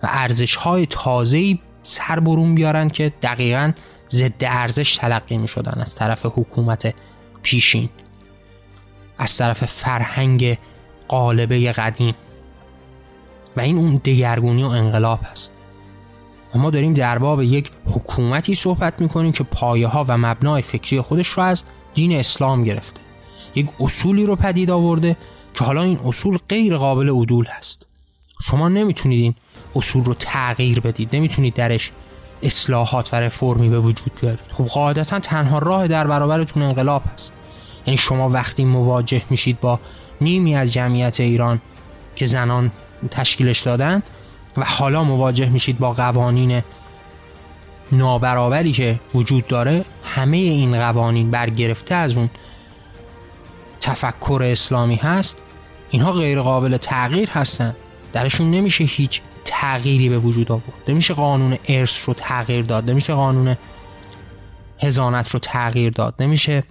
و 0.04 0.08
ارزش 0.10 0.56
های 0.56 0.86
تازه 0.86 1.58
سر 1.84 2.20
برون 2.20 2.56
بیارن 2.56 2.90
که 2.90 3.14
دقیقا 3.22 3.72
ضد 4.10 4.44
ارزش 4.44 4.98
تلقی 4.98 5.38
می 5.38 5.48
شدن 5.48 5.82
از 5.82 5.96
طرف 5.96 6.26
حکومت 6.26 6.94
پیشین. 7.44 7.90
از 9.18 9.38
طرف 9.38 9.66
فرهنگ 9.66 10.58
قالبه 11.08 11.72
قدیم. 11.72 12.16
و 13.58 13.62
این 13.62 13.78
اون 13.78 13.96
دگرگونی 13.96 14.64
و 14.64 14.68
انقلاب 14.68 15.20
هست. 15.24 15.52
ما 16.58 16.70
داریم 16.70 16.94
در 16.94 17.18
باب 17.18 17.42
یک 17.42 17.72
حکومتی 17.86 18.56
صحبت 18.56 19.02
می‌کنیم 19.02 19.32
که 19.32 19.44
پایه 19.44 19.88
ها 19.88 20.06
و 20.08 20.18
مبنای 20.18 20.62
فکری 20.62 21.02
خودش 21.02 21.28
رو 21.28 21.44
از 21.44 21.64
دین 21.94 22.12
اسلام 22.20 22.64
گرفته. 22.64 23.02
یک 23.56 23.68
اصولی 23.80 24.26
رو 24.26 24.36
پدید 24.36 24.72
آورده 24.72 25.18
که 25.54 25.66
حالا 25.66 25.82
این 25.82 26.00
اصول 26.06 26.38
غیر 26.50 26.78
قابل 26.78 27.10
عدول 27.10 27.46
هست. 27.46 27.86
شما 28.46 28.70
نمی‌تونید 28.70 29.22
این 29.22 29.36
اصول 29.76 30.06
رو 30.06 30.14
تغییر 30.14 30.80
بدید. 30.80 31.16
نمی‌تونید 31.16 31.54
درش 31.54 31.92
اصلاحات 32.44 33.14
و 33.14 33.16
رفرمی 33.16 33.70
به 33.70 33.80
وجود 33.80 34.12
بیارید. 34.22 34.40
خب 34.52 34.66
قاعدتا 34.66 35.20
تنها 35.20 35.60
راه 35.60 35.88
در 35.88 36.08
برابرتون 36.08 36.64
انقلاب 36.64 37.04
هست. 37.14 37.32
یعنی 37.88 37.98
شما 37.98 38.30
وقتی 38.30 38.66
مواجه 38.66 39.22
میشید 39.30 39.60
با 39.60 39.80
نیمی 40.22 40.56
از 40.56 40.74
جمعیت 40.74 41.20
ایران 41.20 41.62
که 42.16 42.26
زنان 42.26 42.72
تشکیلش 43.12 43.62
دادن 43.62 44.04
و 44.58 44.66
حالا 44.66 45.04
مواجه 45.04 45.50
میشید 45.50 45.80
با 45.80 45.94
قوانین 45.94 46.62
نابرابری 47.92 48.72
که 48.72 49.00
وجود 49.16 49.48
داره 49.48 49.86
همه 50.04 50.38
این 50.38 50.80
قوانین 50.80 51.32
برگرفته 51.32 51.96
از 51.96 52.18
اون 52.18 52.30
تفکر 53.80 54.42
اسلامی 54.46 54.96
هست. 54.96 55.42
اینها 55.90 56.12
غیر 56.12 56.42
قابل 56.42 56.78
تغییر 56.78 57.30
هستن. 57.30 57.76
درشون 58.14 58.52
نمیشه 58.52 58.84
هیچ 58.84 59.22
تغییری 59.46 60.10
به 60.10 60.20
وجود 60.20 60.52
آورد. 60.52 60.82
نمیشه 60.88 61.14
قانون 61.14 61.58
ارث 61.68 62.08
رو 62.08 62.14
تغییر 62.14 62.66
داد. 62.66 62.90
نمیشه 62.90 63.14
قانون 63.14 63.58
هزانت 64.82 65.30
رو 65.30 65.40
تغییر 65.40 65.94
داد. 65.94 66.16
نمیشه 66.20 66.64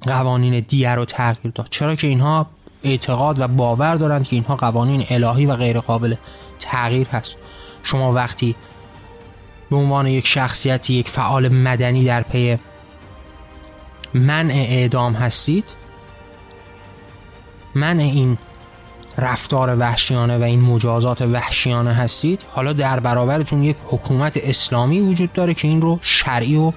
قوانین 0.00 0.60
دیگر 0.60 0.96
رو 0.96 1.04
تغییر 1.04 1.52
داد. 1.54 1.68
چرا 1.70 1.94
که 1.94 2.06
اینها 2.06 2.46
اعتقاد 2.90 3.40
و 3.40 3.48
باور 3.48 3.94
دارند 3.94 4.28
که 4.28 4.36
اینها 4.36 4.56
قوانین 4.56 5.06
الهی 5.10 5.46
و 5.46 5.56
غیر 5.56 5.80
قابل 5.80 6.14
تغییر 6.58 7.08
هست. 7.08 7.38
شما 7.82 8.12
وقتی 8.12 8.56
به 9.70 9.76
عنوان 9.76 10.06
یک 10.06 10.26
شخصیتی 10.26 10.94
یک 10.94 11.08
فعال 11.08 11.48
مدنی 11.48 12.04
در 12.04 12.22
پی 12.22 12.58
منع 14.14 14.54
اعدام 14.54 15.12
هستید 15.12 15.74
منع 17.74 18.02
این 18.02 18.38
رفتار 19.18 19.76
وحشیانه 19.76 20.38
و 20.38 20.42
این 20.42 20.60
مجازات 20.60 21.22
وحشیانه 21.22 21.92
هستید 21.92 22.44
حالا 22.50 22.72
در 22.72 23.00
برابرتون 23.00 23.62
یک 23.62 23.76
حکومت 23.86 24.36
اسلامی 24.42 25.00
وجود 25.00 25.32
داره 25.32 25.54
که 25.54 25.68
این 25.68 25.82
رو 25.82 25.98
شرعی 26.02 26.56
و 26.56 26.72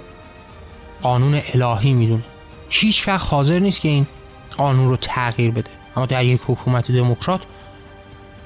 قانون 1.01 1.41
الهی 1.53 1.93
می‌دونه. 1.93 2.23
هیچ 2.69 3.07
وقت 3.07 3.27
حاضر 3.29 3.59
نیست 3.59 3.81
که 3.81 3.89
این 3.89 4.07
قانون 4.57 4.89
رو 4.89 4.97
تغییر 4.97 5.51
بده. 5.51 5.69
اما 5.95 6.05
در 6.05 6.25
یک 6.25 6.41
حکومت 6.47 6.91
دموکرات 6.91 7.41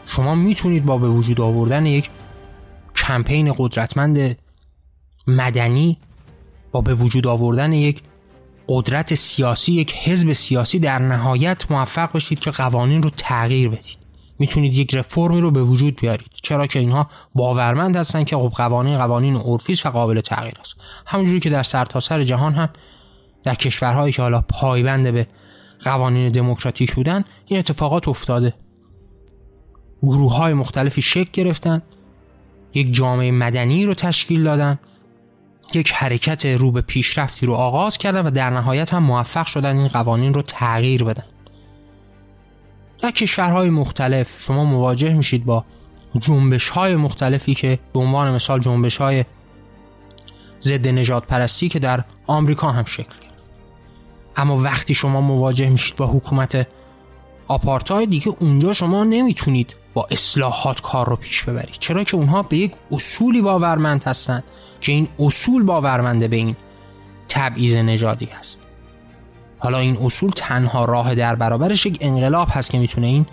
شما 0.05 0.35
می‌تونید 0.35 0.85
با 0.85 0.97
به 0.97 1.09
وجود 1.09 1.41
آوردن 1.41 1.85
یک 1.85 2.09
کمپین 2.95 3.53
قدرتمند 3.57 4.37
مدنی 5.27 5.97
با 6.71 6.81
به 6.81 6.93
وجود 6.93 7.27
آوردن 7.27 7.73
یک 7.73 8.01
قدرت 8.67 9.13
سیاسی 9.13 9.73
یک 9.73 9.95
حزب 9.95 10.33
سیاسی 10.33 10.79
در 10.79 10.99
نهایت 10.99 11.71
موفق 11.71 12.09
بشید 12.13 12.39
که 12.39 12.51
قوانین 12.51 13.03
رو 13.03 13.09
تغییر 13.09 13.69
بدید. 13.69 13.97
می‌تونید 14.39 14.73
یک 14.73 14.95
رفرمی 14.95 15.41
رو 15.41 15.51
به 15.51 15.63
وجود 15.63 16.01
بیارید. 16.01 16.31
چرا 16.41 16.67
که 16.67 16.79
اینها 16.79 17.09
باورمند 17.35 17.95
هستن 17.95 18.23
که 18.23 18.35
خب 18.35 18.51
قوانین 18.55 18.97
قوانین 18.97 19.35
عرفی 19.35 19.77
و 19.85 19.89
قابل 19.89 20.21
تغییر 20.21 20.53
است. 20.59 20.75
همونجوری 21.05 21.39
که 21.39 21.49
در 21.49 21.63
سرتاسر 21.63 22.15
سر 22.15 22.23
جهان 22.23 22.53
هم 22.53 22.69
در 23.43 23.55
کشورهایی 23.55 24.13
که 24.13 24.21
حالا 24.21 24.41
پایبند 24.41 25.11
به 25.13 25.27
قوانین 25.85 26.31
دموکراتیک 26.31 26.95
بودن 26.95 27.23
این 27.45 27.59
اتفاقات 27.59 28.07
افتاده. 28.07 28.53
گروه 30.03 30.35
های 30.35 30.53
مختلفی 30.53 31.01
شکل 31.01 31.29
گرفتن 31.33 31.81
یک 32.73 32.93
جامعه 32.93 33.31
مدنی 33.31 33.85
رو 33.85 33.93
تشکیل 33.93 34.43
دادن 34.43 34.79
یک 35.73 35.91
حرکت 35.91 36.45
رو 36.45 36.71
به 36.71 36.81
پیشرفتی 36.81 37.45
رو 37.45 37.53
آغاز 37.53 37.97
کردن 37.97 38.21
و 38.21 38.31
در 38.31 38.49
نهایت 38.49 38.93
هم 38.93 39.03
موفق 39.03 39.45
شدن 39.45 39.77
این 39.77 39.87
قوانین 39.87 40.33
رو 40.33 40.41
تغییر 40.41 41.03
بدن. 41.03 41.25
در 42.99 43.11
کشورهای 43.11 43.69
مختلف 43.69 44.41
شما 44.41 44.63
مواجه 44.63 45.13
میشید 45.13 45.45
با 45.45 45.65
جنبش 46.19 46.69
های 46.69 46.95
مختلفی 46.95 47.55
که 47.55 47.79
به 47.93 47.99
عنوان 47.99 48.35
مثال 48.35 48.59
جنبش 48.59 48.97
های 48.97 49.25
ضد 50.61 50.87
نجات 50.87 51.25
پرستی 51.25 51.69
که 51.69 51.79
در 51.79 52.03
آمریکا 52.27 52.71
هم 52.71 52.85
شکل 52.85 53.24
اما 54.37 54.57
وقتی 54.57 54.93
شما 54.93 55.21
مواجه 55.21 55.69
میشید 55.69 55.95
با 55.95 56.07
حکومت 56.07 56.67
آپارتاید 57.47 58.09
دیگه 58.09 58.27
اونجا 58.39 58.73
شما 58.73 59.03
نمی‌تونید 59.03 59.75
با 59.93 60.07
اصلاحات 60.11 60.81
کار 60.81 61.09
رو 61.09 61.15
پیش 61.15 61.43
ببرید. 61.43 61.75
چرا 61.79 62.03
که 62.03 62.17
اونها 62.17 62.41
به 62.41 62.57
یک 62.57 62.73
اصولی 62.91 63.41
باورمند 63.41 64.03
هستند 64.03 64.43
که 64.81 64.91
این 64.91 65.07
اصول 65.19 65.63
باورمنده 65.63 66.27
به 66.27 66.35
این 66.35 66.55
تبعیض 67.27 67.75
نژادی 67.75 68.25
هست. 68.25 68.61
حالا 69.59 69.77
این 69.77 69.97
اصول 69.97 70.31
تنها 70.35 70.85
راه 70.85 71.15
در 71.15 71.35
برابرش 71.35 71.85
یک 71.85 71.97
انقلاب 72.01 72.47
هست 72.51 72.71
که 72.71 72.79
می‌تونه 72.79 73.07
این 73.07 73.25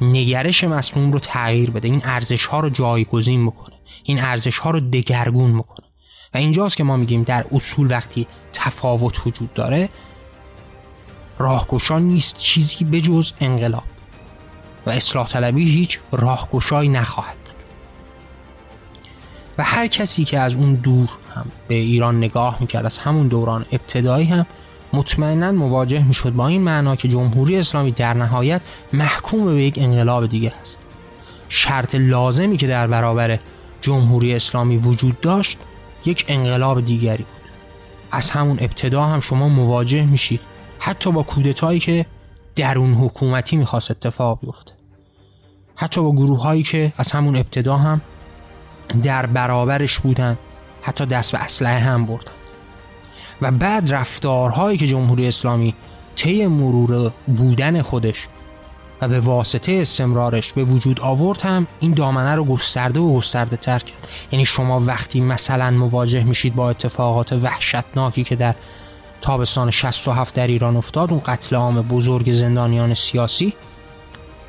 نگرش 0.00 0.64
مسموم 0.64 1.12
رو 1.12 1.18
تغییر 1.18 1.70
بده 1.70 1.88
این 1.88 2.02
ارزش 2.04 2.46
ها 2.46 2.60
رو 2.60 2.70
جایگزین 2.70 3.46
بکنه 3.46 3.76
این 4.04 4.20
ارزش 4.20 4.58
ها 4.58 4.70
رو 4.70 4.80
دگرگون 4.80 5.58
بکنه. 5.58 5.86
و 6.34 6.38
اینجاست 6.38 6.76
که 6.76 6.84
ما 6.84 6.96
میگیم 6.96 7.22
در 7.22 7.44
اصول 7.52 7.90
وقتی 7.90 8.26
تفاوت 8.52 9.26
وجود 9.26 9.54
داره 9.54 9.88
راهگشا 11.40 11.98
نیست 11.98 12.38
چیزی 12.38 12.84
بجز 12.84 13.32
انقلاب 13.40 13.82
و 14.86 14.90
اصلاح 14.90 15.26
طلبی 15.26 15.64
هیچ 15.64 15.98
راهگشایی 16.12 16.88
نخواهد 16.88 17.36
و 19.58 19.62
هر 19.64 19.86
کسی 19.86 20.24
که 20.24 20.38
از 20.38 20.56
اون 20.56 20.74
دور 20.74 21.08
هم 21.34 21.46
به 21.68 21.74
ایران 21.74 22.16
نگاه 22.16 22.56
می‌کرد 22.60 22.86
از 22.86 22.98
همون 22.98 23.28
دوران 23.28 23.66
ابتدایی 23.72 24.26
هم 24.26 24.46
مطمئنا 24.92 25.52
مواجه 25.52 26.04
می‌شد 26.04 26.30
با 26.30 26.48
این 26.48 26.62
معنا 26.62 26.96
که 26.96 27.08
جمهوری 27.08 27.56
اسلامی 27.56 27.92
در 27.92 28.14
نهایت 28.14 28.60
محکوم 28.92 29.44
به 29.44 29.62
یک 29.62 29.74
انقلاب 29.78 30.26
دیگه 30.26 30.52
است. 30.60 30.80
شرط 31.48 31.94
لازمی 31.94 32.56
که 32.56 32.66
در 32.66 32.86
برابر 32.86 33.38
جمهوری 33.80 34.34
اسلامی 34.34 34.76
وجود 34.76 35.20
داشت 35.20 35.58
یک 36.04 36.24
انقلاب 36.28 36.84
دیگری 36.84 37.26
از 38.10 38.30
همون 38.30 38.58
ابتدا 38.60 39.04
هم 39.04 39.20
شما 39.20 39.48
مواجه 39.48 40.04
میشید. 40.04 40.49
حتی 40.80 41.12
با 41.12 41.22
کودتایی 41.22 41.80
که 41.80 42.06
درون 42.56 42.94
حکومتی 42.94 43.56
می‌خواست 43.56 43.90
اتفاق 43.90 44.38
بیفته. 44.40 44.72
حتی 45.76 46.00
با 46.00 46.12
گروه 46.12 46.42
هایی 46.42 46.62
که 46.62 46.92
از 46.96 47.12
همون 47.12 47.36
ابتدا 47.36 47.76
هم 47.76 48.00
در 49.02 49.26
برابرش 49.26 49.98
بودن 49.98 50.38
حتی 50.82 51.06
دست 51.06 51.32
به 51.32 51.38
اسلحه 51.38 51.78
هم 51.78 52.06
بردن. 52.06 52.32
و 53.42 53.50
بعد 53.50 53.94
رفتارهایی 53.94 54.78
که 54.78 54.86
جمهوری 54.86 55.28
اسلامی 55.28 55.74
طی 56.16 56.46
مرور 56.46 57.12
بودن 57.26 57.82
خودش 57.82 58.28
و 59.00 59.08
به 59.08 59.20
واسطه 59.20 59.72
استمرارش 59.72 60.52
به 60.52 60.64
وجود 60.64 61.00
آورد 61.00 61.42
هم 61.42 61.66
این 61.80 61.94
دامنه 61.94 62.34
رو 62.34 62.44
گسترده 62.44 63.00
و 63.00 63.16
گسترده 63.16 63.56
تر 63.56 63.78
کرد. 63.78 64.08
یعنی 64.32 64.44
شما 64.44 64.80
وقتی 64.80 65.20
مثلا 65.20 65.70
مواجه 65.70 66.24
میشید 66.24 66.54
با 66.54 66.70
اتفاقات 66.70 67.32
وحشتناکی 67.32 68.24
که 68.24 68.36
در 68.36 68.54
تابستان 69.20 69.70
67 69.70 70.34
در 70.34 70.46
ایران 70.46 70.76
افتاد 70.76 71.10
اون 71.10 71.22
قتل 71.26 71.56
عام 71.56 71.82
بزرگ 71.82 72.32
زندانیان 72.32 72.94
سیاسی. 72.94 73.54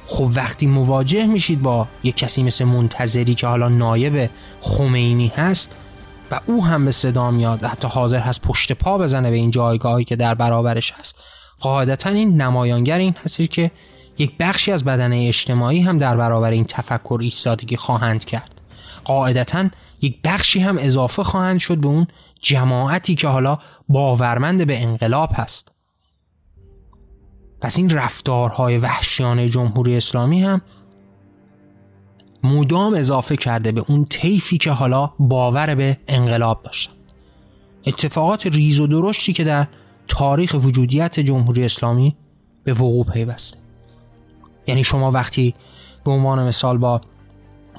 خب 0.05 0.29
وقتی 0.33 0.67
مواجه 0.67 1.25
میشید 1.25 1.61
با 1.61 1.87
یک 2.03 2.15
کسی 2.15 2.43
مثل 2.43 2.65
منتظری 2.65 3.35
که 3.35 3.47
حالا 3.47 3.69
نایب 3.69 4.29
خمینی 4.61 5.27
هست 5.27 5.77
و 6.31 6.39
او 6.45 6.65
هم 6.65 6.85
به 6.85 6.91
صدا 6.91 7.31
میاد 7.31 7.63
حتی 7.63 7.87
حاضر 7.87 8.19
هست 8.19 8.41
پشت 8.41 8.71
پا 8.71 8.97
بزنه 8.97 9.29
به 9.29 9.35
این 9.35 9.51
جایگاهی 9.51 10.03
که 10.03 10.15
در 10.15 10.35
برابرش 10.35 10.91
هست 10.91 11.15
قاعدتا 11.59 12.09
این 12.09 12.41
نمایانگر 12.41 12.97
این 12.97 13.15
هستی 13.23 13.47
که 13.47 13.71
یک 14.17 14.31
بخشی 14.39 14.71
از 14.71 14.83
بدنه 14.83 15.25
اجتماعی 15.27 15.81
هم 15.81 15.97
در 15.97 16.17
برابر 16.17 16.51
این 16.51 16.63
تفکر 16.63 17.19
ایستادگی 17.21 17.77
خواهند 17.77 18.25
کرد. 18.25 18.61
قاعدتا 19.03 19.69
یک 20.01 20.17
بخشی 20.23 20.59
هم 20.59 20.77
اضافه 20.77 21.23
خواهند 21.23 21.59
شد 21.59 21.77
به 21.77 21.87
اون 21.87 22.07
جماعتی 22.41 23.15
که 23.15 23.27
حالا 23.27 23.57
باورمند 23.89 24.67
به 24.67 24.83
انقلاب 24.83 25.29
هست. 25.33 25.71
پس 27.61 27.77
این 27.77 27.89
رفتارهای 27.89 28.77
وحشیانه 28.77 29.49
جمهوری 29.49 29.97
اسلامی 29.97 30.43
هم 30.43 30.61
مدام 32.43 32.93
اضافه 32.93 33.37
کرده 33.37 33.71
به 33.71 33.83
اون 33.87 34.05
طیفی 34.05 34.57
که 34.57 34.71
حالا 34.71 35.11
باور 35.19 35.75
به 35.75 35.97
انقلاب 36.07 36.63
داشتن. 36.63 36.93
اتفاقات 37.85 38.47
ریز 38.47 38.79
و 38.79 38.87
درشتی 38.87 39.33
که 39.33 39.43
در 39.43 39.67
تاریخ 40.07 40.55
وجودیت 40.63 41.19
جمهوری 41.19 41.65
اسلامی 41.65 42.15
به 42.63 42.73
وقوع 42.73 43.05
پیوسته. 43.05 43.57
یعنی 44.67 44.83
شما 44.83 45.11
وقتی 45.11 45.55
به 46.03 46.11
عنوان 46.11 46.47
مثال 46.47 46.77
با 46.77 47.01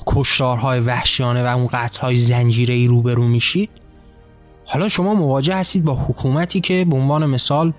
کشتارهای 0.06 0.80
وحشیانه 0.80 1.44
و 1.44 1.56
اون 1.56 1.68
قتلهای 1.72 2.16
زنجیره 2.16 2.86
روبرو 2.86 3.24
میشید 3.24 3.70
حالا 4.72 4.88
شما 4.88 5.14
مواجه 5.14 5.56
هستید 5.56 5.84
با 5.84 5.94
حکومتی 5.94 6.60
که 6.60 6.84
به 6.84 6.96
عنوان 6.96 7.26
مثال 7.26 7.72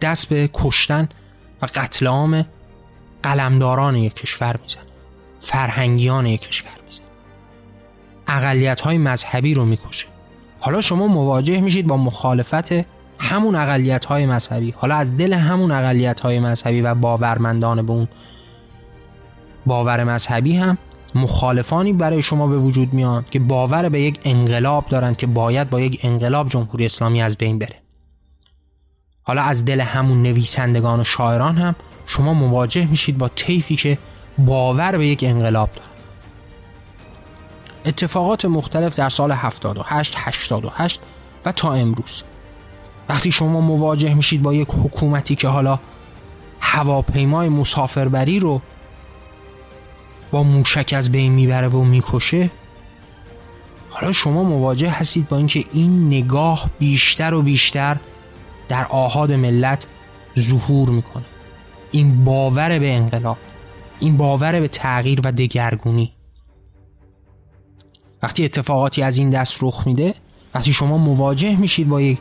دست 0.00 0.28
به 0.28 0.50
کشتن 0.52 1.08
و 1.62 1.66
قتل 1.66 2.06
عام 2.06 2.46
قلمداران 3.22 3.96
یک 3.96 4.14
کشور 4.14 4.56
می‌زنه 4.62 4.82
فرهنگیان 5.40 6.26
یک 6.26 6.40
کشور 6.40 6.70
می‌زنه. 6.84 7.06
اقلیت 8.26 8.80
های 8.80 8.98
مذهبی 8.98 9.54
رو 9.54 9.64
می‌کشه. 9.64 10.06
حالا 10.60 10.80
شما 10.80 11.06
مواجه 11.06 11.60
میشید 11.60 11.86
با 11.86 11.96
مخالفت 11.96 12.72
همون 13.18 13.54
اقلیت 13.54 14.04
های 14.04 14.26
مذهبی. 14.26 14.74
حالا 14.76 14.94
از 14.94 15.16
دل 15.16 15.32
همون 15.32 15.70
اقلیت 15.70 16.20
های 16.20 16.40
مذهبی 16.40 16.80
و 16.80 16.94
باورمندان 16.94 17.86
به 17.86 17.92
اون 17.92 18.08
باور 19.66 20.04
مذهبی 20.04 20.56
هم 20.56 20.78
مخالفانی 21.14 21.92
برای 21.92 22.22
شما 22.22 22.46
به 22.46 22.58
وجود 22.58 22.92
میان 22.94 23.24
که 23.30 23.38
باور 23.38 23.88
به 23.88 24.00
یک 24.00 24.20
انقلاب 24.24 24.88
دارند 24.88 25.16
که 25.16 25.26
باید 25.26 25.70
با 25.70 25.80
یک 25.80 26.00
انقلاب 26.02 26.48
جمهوری 26.48 26.86
اسلامی 26.86 27.22
از 27.22 27.36
بین 27.36 27.58
بره. 27.58 27.76
حالا 29.22 29.42
از 29.42 29.64
دل 29.64 29.80
همون 29.80 30.22
نویسندگان 30.22 31.00
و 31.00 31.04
شاعران 31.04 31.56
هم 31.56 31.74
شما 32.06 32.34
مواجه 32.34 32.86
میشید 32.86 33.18
با 33.18 33.28
طیفی 33.28 33.76
که 33.76 33.98
باور 34.38 34.98
به 34.98 35.06
یک 35.06 35.24
انقلاب 35.24 35.70
دارن 35.72 35.88
اتفاقات 37.84 38.44
مختلف 38.44 38.96
در 38.96 39.08
سال 39.08 39.32
78 39.32 40.14
88 40.16 41.00
و 41.44 41.52
تا 41.52 41.72
امروز. 41.72 42.22
وقتی 43.08 43.32
شما 43.32 43.60
مواجه 43.60 44.14
میشید 44.14 44.42
با 44.42 44.54
یک 44.54 44.68
حکومتی 44.68 45.34
که 45.34 45.48
حالا 45.48 45.78
هواپیمای 46.60 47.48
مسافربری 47.48 48.38
رو 48.38 48.60
با 50.32 50.42
موشک 50.42 50.94
از 50.96 51.12
بین 51.12 51.32
می‌بره 51.32 51.68
و 51.68 51.84
می‌کشه. 51.84 52.50
حالا 53.90 54.12
شما 54.12 54.42
مواجه 54.42 54.90
هستید 54.90 55.28
با 55.28 55.36
اینکه 55.36 55.64
این 55.72 56.06
نگاه 56.06 56.70
بیشتر 56.78 57.34
و 57.34 57.42
بیشتر 57.42 57.96
در 58.68 58.84
آهاد 58.84 59.32
ملت 59.32 59.86
ظهور 60.38 60.90
می‌کنه. 60.90 61.24
این 61.90 62.24
باور 62.24 62.78
به 62.78 62.92
انقلاب 62.92 63.38
این 64.00 64.16
باور 64.16 64.60
به 64.60 64.68
تغییر 64.68 65.20
و 65.24 65.32
دگرگونی. 65.32 66.12
وقتی 68.22 68.44
اتفاقاتی 68.44 69.02
از 69.02 69.18
این 69.18 69.30
دست 69.30 69.58
رخ 69.62 69.86
میده 69.86 70.14
وقتی 70.54 70.72
شما 70.72 70.98
مواجه 70.98 71.56
میشید 71.56 71.88
با 71.88 72.00
یک 72.00 72.18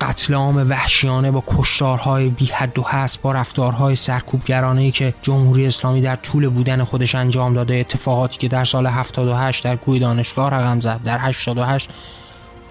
قتل 0.00 0.34
عام 0.34 0.70
وحشیانه 0.70 1.30
با 1.30 1.44
کشتارهای 1.46 2.28
بی 2.28 2.46
حد 2.46 2.78
و 2.78 2.82
حس 2.82 3.18
با 3.18 3.32
رفتارهای 3.32 3.96
سرکوبگرانه 3.96 4.90
که 4.90 5.14
جمهوری 5.22 5.66
اسلامی 5.66 6.00
در 6.00 6.16
طول 6.16 6.48
بودن 6.48 6.84
خودش 6.84 7.14
انجام 7.14 7.54
داده 7.54 7.74
اتفاقاتی 7.74 8.38
که 8.38 8.48
در 8.48 8.64
سال 8.64 8.86
78 8.86 9.64
در 9.64 9.76
کوی 9.76 9.98
دانشگاه 9.98 10.50
رقم 10.50 10.80
زد. 10.80 11.00
در 11.04 11.18
88 11.20 11.90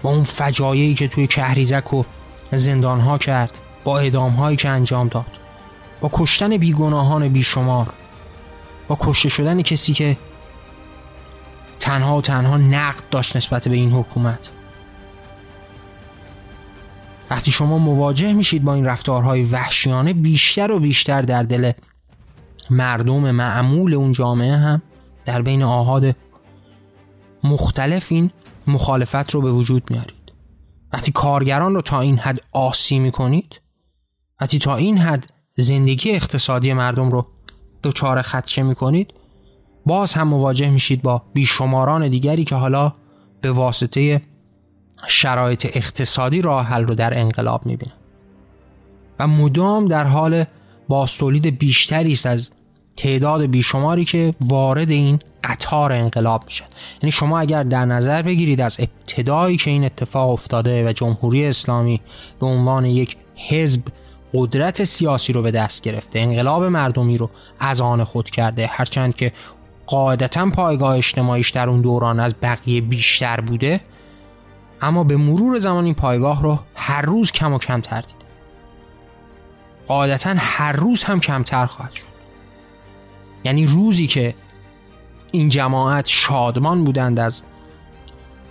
با 0.02 0.10
اون 0.10 0.24
فجایعی 0.24 0.94
که 0.94 1.08
توی 1.08 1.26
کهریزک 1.26 1.94
و 1.94 2.04
زندانها 2.52 3.18
کرد 3.18 3.58
با 3.84 3.98
اعدامهایی 3.98 4.56
که 4.56 4.68
انجام 4.68 5.08
داد 5.08 5.26
با 6.00 6.10
کشتن 6.12 6.56
بیگناهان 6.56 7.28
بیشمار 7.28 7.92
با 8.88 8.98
کشته 9.00 9.28
شدن 9.28 9.62
کسی 9.62 9.92
که 9.92 10.16
تنها 11.78 12.16
و 12.16 12.20
تنها 12.20 12.56
نقد 12.56 13.02
داشت 13.10 13.36
نسبت 13.36 13.68
به 13.68 13.74
این 13.74 13.92
حکومت. 13.92 14.50
وقتی 17.30 17.50
شما 17.50 17.78
مواجه 17.78 18.32
میشید 18.32 18.64
با 18.64 18.74
این 18.74 18.84
رفتارهای 18.84 19.42
وحشیانه 19.42 20.12
بیشتر 20.12 20.70
و 20.70 20.78
بیشتر 20.80 21.22
در 21.22 21.42
دل 21.42 21.72
مردم 22.70 23.30
معمول 23.30 23.94
اون 23.94 24.12
جامعه 24.12 24.56
هم 24.56 24.82
در 25.24 25.42
بین 25.42 25.62
آهاد 25.62 26.16
مختلف 27.44 28.12
این 28.12 28.30
مخالفت 28.66 29.30
رو 29.30 29.40
به 29.40 29.52
وجود 29.52 29.90
میارید. 29.90 30.32
وقتی 30.92 31.12
کارگران 31.12 31.74
رو 31.74 31.82
تا 31.82 32.00
این 32.00 32.18
حد 32.18 32.40
آسی 32.52 32.98
می‌کنید 32.98 33.60
وقتی 34.40 34.58
تا 34.58 34.76
این 34.76 34.98
حد 34.98 35.32
زندگی 35.56 36.10
اقتصادی 36.10 36.72
مردم 36.72 37.10
رو 37.10 37.26
دچار 37.82 38.22
خدشه 38.22 38.62
می‌کنید 38.62 39.14
باز 39.86 40.14
هم 40.14 40.28
مواجه 40.28 40.70
میشید 40.70 41.02
با 41.02 41.22
بیشماران 41.34 42.08
دیگری 42.08 42.44
که 42.44 42.54
حالا 42.54 42.92
به 43.40 43.50
واسطه 43.50 44.22
شرایط 45.06 45.76
اقتصادی 45.76 46.42
راه 46.42 46.66
حل 46.66 46.84
رو 46.84 46.94
در 46.94 47.18
انقلاب 47.18 47.66
می‌بینن 47.66 47.92
و 49.18 49.26
مدام 49.26 49.88
در 49.88 50.04
حال 50.04 50.44
باستولید 50.88 51.58
بیشتری 51.58 52.12
است 52.12 52.26
از 52.26 52.50
تعداد 52.96 53.42
بیشماری 53.42 54.04
که 54.04 54.34
وارد 54.40 54.90
این 54.90 55.18
قطار 55.44 55.92
انقلاب 55.92 56.44
میشن 56.44 56.64
یعنی 57.02 57.12
شما 57.12 57.38
اگر 57.38 57.62
در 57.62 57.84
نظر 57.84 58.22
بگیرید 58.22 58.60
از 58.60 58.76
ابتدایی 58.80 59.56
که 59.56 59.70
این 59.70 59.84
اتفاق 59.84 60.30
افتاده 60.30 60.88
و 60.88 60.92
جمهوری 60.92 61.46
اسلامی 61.46 62.00
به 62.40 62.46
عنوان 62.46 62.84
یک 62.84 63.16
حزب 63.34 63.82
قدرت 64.34 64.84
سیاسی 64.84 65.32
رو 65.32 65.42
به 65.42 65.50
دست 65.50 65.82
گرفته 65.82 66.18
انقلاب 66.18 66.64
مردمی 66.64 67.18
رو 67.18 67.30
از 67.60 67.80
آن 67.80 68.04
خود 68.04 68.30
کرده 68.30 68.66
هرچند 68.66 69.14
که 69.14 69.32
قاعدتا 69.86 70.50
پایگاه 70.50 70.96
اجتماعیش 70.96 71.50
در 71.50 71.68
اون 71.68 71.80
دوران 71.80 72.20
از 72.20 72.34
بقیه 72.42 72.80
بیشتر 72.80 73.40
بوده 73.40 73.80
اما 74.82 75.04
به 75.04 75.16
مرور 75.16 75.58
زمان 75.58 75.84
این 75.84 75.94
پایگاه 75.94 76.42
رو 76.42 76.58
هر 76.74 77.02
روز 77.02 77.32
کم 77.32 77.52
و 77.52 77.58
کمتر 77.58 78.00
دیده. 78.00 78.28
قاعدتا 79.86 80.34
هر 80.38 80.72
روز 80.72 81.04
هم 81.04 81.20
کمتر 81.20 81.66
خواهد 81.66 81.92
شد. 81.92 82.04
یعنی 83.44 83.66
روزی 83.66 84.06
که 84.06 84.34
این 85.32 85.48
جماعت 85.48 86.06
شادمان 86.06 86.84
بودند 86.84 87.20
از 87.20 87.42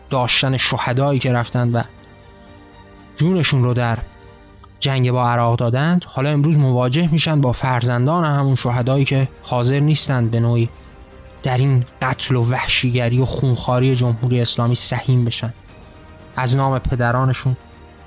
داشتن 0.10 0.58
شهدایی 0.58 1.20
که 1.20 1.32
رفتند 1.34 1.76
و 1.76 1.82
جونشون 3.18 3.64
رو 3.64 3.74
در 3.74 3.98
جنگ 4.80 5.12
با 5.12 5.30
عراق 5.30 5.60
دادند 5.60 6.06
حالا 6.08 6.30
امروز 6.30 6.58
مواجه 6.58 7.12
میشن 7.12 7.42
با 7.42 7.52
فرزندان 7.52 8.26
همون 8.26 8.56
شهدایی 8.56 9.06
که 9.06 9.30
حاضر 9.44 9.80
نیستند 9.80 10.32
به 10.32 10.40
نوعی 10.40 10.70
در 11.44 11.58
این 11.58 11.86
قتل 12.02 12.36
و 12.36 12.44
وحشیگری 12.44 13.20
و 13.20 13.26
خونخاری 13.26 13.96
جمهوری 13.96 14.42
اسلامی 14.42 14.76
سهیم 14.76 15.26
بشن. 15.26 15.54
از 16.38 16.56
نام 16.56 16.80
پدرانشون 16.80 17.58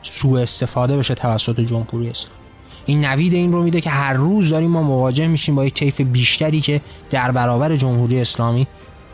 سوء 0.02 0.42
استفاده 0.42 0.96
بشه 0.96 1.14
توسط 1.14 1.60
جمهوری 1.60 2.10
اسلامی. 2.10 2.40
این 2.86 3.04
نوید 3.04 3.34
این 3.34 3.52
رو 3.52 3.62
میده 3.62 3.80
که 3.80 3.90
هر 3.90 4.12
روز 4.12 4.48
داریم 4.48 4.70
ما 4.70 4.82
مواجه 4.82 5.26
میشیم 5.26 5.54
با 5.54 5.64
یک 5.64 5.74
طیف 5.74 6.00
بیشتری 6.00 6.60
که 6.60 6.80
در 7.10 7.30
برابر 7.30 7.76
جمهوری 7.76 8.20
اسلامی 8.20 8.66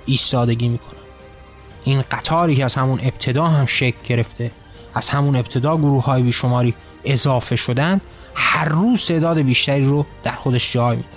ایستادگی 0.07 0.69
می‌کنن 0.69 1.01
این 1.85 2.03
قطاری 2.11 2.57
که 2.57 2.65
از 2.65 2.75
همون 2.75 3.01
ابتدا 3.03 3.47
هم 3.47 3.67
شکل 3.67 3.97
گرفته 4.05 4.51
از 4.95 5.11
همون 5.11 5.37
ابتدا 5.37 5.77
گروه 5.77 6.05
های 6.05 6.23
بیشماری 6.23 6.75
اضافه 7.05 7.57
شدن 7.57 8.01
هر 8.35 8.69
روز 8.69 9.07
تعداد 9.07 9.39
بیشتری 9.39 9.85
رو 9.85 10.07
در 10.23 10.33
خودش 10.33 10.73
جای 10.73 10.97
میده. 10.97 11.09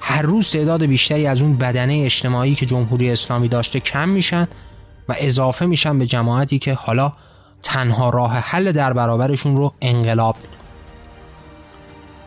هر 0.00 0.22
روز 0.22 0.50
تعداد 0.50 0.84
بیشتری 0.84 1.26
از 1.26 1.42
اون 1.42 1.56
بدنه 1.56 2.02
اجتماعی 2.04 2.54
که 2.54 2.66
جمهوری 2.66 3.10
اسلامی 3.10 3.48
داشته 3.48 3.80
کم 3.80 4.08
میشن 4.08 4.48
و 5.08 5.14
اضافه 5.18 5.66
میشن 5.66 5.98
به 5.98 6.06
جماعتی 6.06 6.58
که 6.58 6.74
حالا 6.74 7.12
تنها 7.62 8.10
راه 8.10 8.32
حل 8.32 8.72
در 8.72 8.92
برابرشون 8.92 9.56
رو 9.56 9.72
انقلاب. 9.80 10.36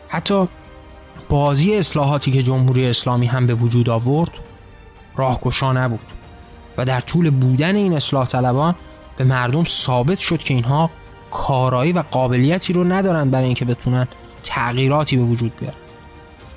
حتی 0.07 0.47
بازی 1.29 1.75
اصلاحاتی 1.75 2.31
که 2.31 2.43
جمهوری 2.43 2.87
اسلامی 2.87 3.25
هم 3.25 3.47
به 3.47 3.53
وجود 3.53 3.89
آورد 3.89 4.31
راهگشا 5.15 5.73
نبود 5.73 5.99
و 6.77 6.85
در 6.85 6.99
طول 6.99 7.29
بودن 7.29 7.75
این 7.75 7.93
اصلاح 7.93 8.27
طلبان 8.27 8.75
به 9.17 9.23
مردم 9.23 9.63
ثابت 9.63 10.19
شد 10.19 10.43
که 10.43 10.53
اینها 10.53 10.89
کارایی 11.31 11.93
و 11.93 12.03
قابلیتی 12.11 12.73
رو 12.73 12.83
ندارن 12.83 13.29
برای 13.29 13.45
اینکه 13.45 13.65
بتونن 13.65 14.07
تغییراتی 14.43 15.17
به 15.17 15.23
وجود 15.23 15.55
بیارن. 15.59 15.75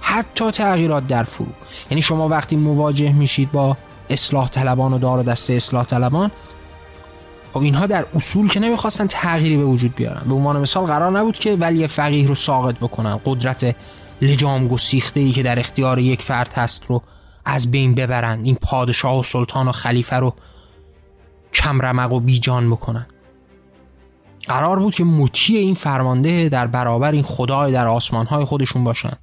حتی 0.00 0.50
تغییرات 0.50 1.06
در 1.06 1.24
فرو. 1.24 1.46
یعنی 1.90 2.02
شما 2.02 2.28
وقتی 2.28 2.56
مواجه 2.56 3.12
میشید 3.12 3.52
با 3.52 3.76
اصلاح 4.10 4.48
طلبان 4.48 4.92
و 4.92 4.98
دار 4.98 5.18
و 5.18 5.22
دسته 5.22 5.54
اصلاح 5.54 5.84
طلبان 5.84 6.30
خب 7.54 7.60
اینها 7.60 7.86
در 7.86 8.06
اصول 8.14 8.48
که 8.48 8.60
نمی‌خواستن 8.60 9.06
تغییری 9.06 9.56
به 9.56 9.64
وجود 9.64 9.94
بیارن. 9.94 10.22
به 10.28 10.34
عنوان 10.34 10.60
مثال 10.60 10.86
قرار 10.86 11.18
نبود 11.18 11.38
که 11.38 11.56
ولی 11.56 11.86
فقیه 11.86 12.28
رو 12.28 12.34
ساقط 12.34 12.74
بکنن. 12.74 13.20
قدرت 13.24 13.76
لجام 14.22 14.68
گسیخته 14.68 15.20
ای 15.20 15.32
که 15.32 15.42
در 15.42 15.58
اختیار 15.58 15.98
یک 15.98 16.22
فرد 16.22 16.52
هست 16.52 16.84
رو 16.86 17.02
از 17.44 17.70
بین 17.70 17.94
ببرن. 17.94 18.44
این 18.44 18.54
پادشاه 18.54 19.18
و 19.18 19.22
سلطان 19.22 19.68
و 19.68 19.72
خلیفه 19.72 20.16
رو 20.16 20.34
کمرمق 21.52 22.12
و 22.12 22.20
بیجان 22.20 22.70
بکنن. 22.70 23.06
قرار 24.46 24.78
بود 24.78 24.94
که 24.94 25.04
مطیع 25.04 25.60
این 25.60 25.74
فرمانده 25.74 26.48
در 26.48 26.66
برابر 26.66 27.12
این 27.12 27.22
خدای 27.22 27.72
در 27.72 27.86
آسمانهای 27.86 28.44
خودشون 28.44 28.84
باشن. 28.84 29.16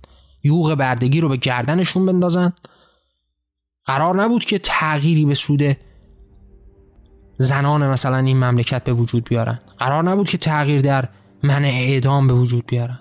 یوغ 0.43 0.75
بردگی 0.75 1.21
رو 1.21 1.29
به 1.29 1.37
گردنشون 1.37 2.05
بندازن. 2.05 2.53
قرار 3.85 4.23
نبود 4.23 4.43
که 4.43 4.59
تغییری 4.59 5.25
به 5.25 5.33
سود 5.33 5.77
زنان 7.41 7.87
مثلا 7.87 8.17
این 8.17 8.37
مملکت 8.37 8.83
به 8.83 8.93
وجود 8.93 9.29
بیارن. 9.29 9.59
قرار 9.77 10.03
نبود 10.03 10.29
که 10.29 10.37
تغییر 10.37 10.81
در 10.81 11.07
منع 11.43 11.67
اعدام 11.67 12.27
به 12.27 12.33
وجود 12.33 12.65
بیارن. 12.67 12.99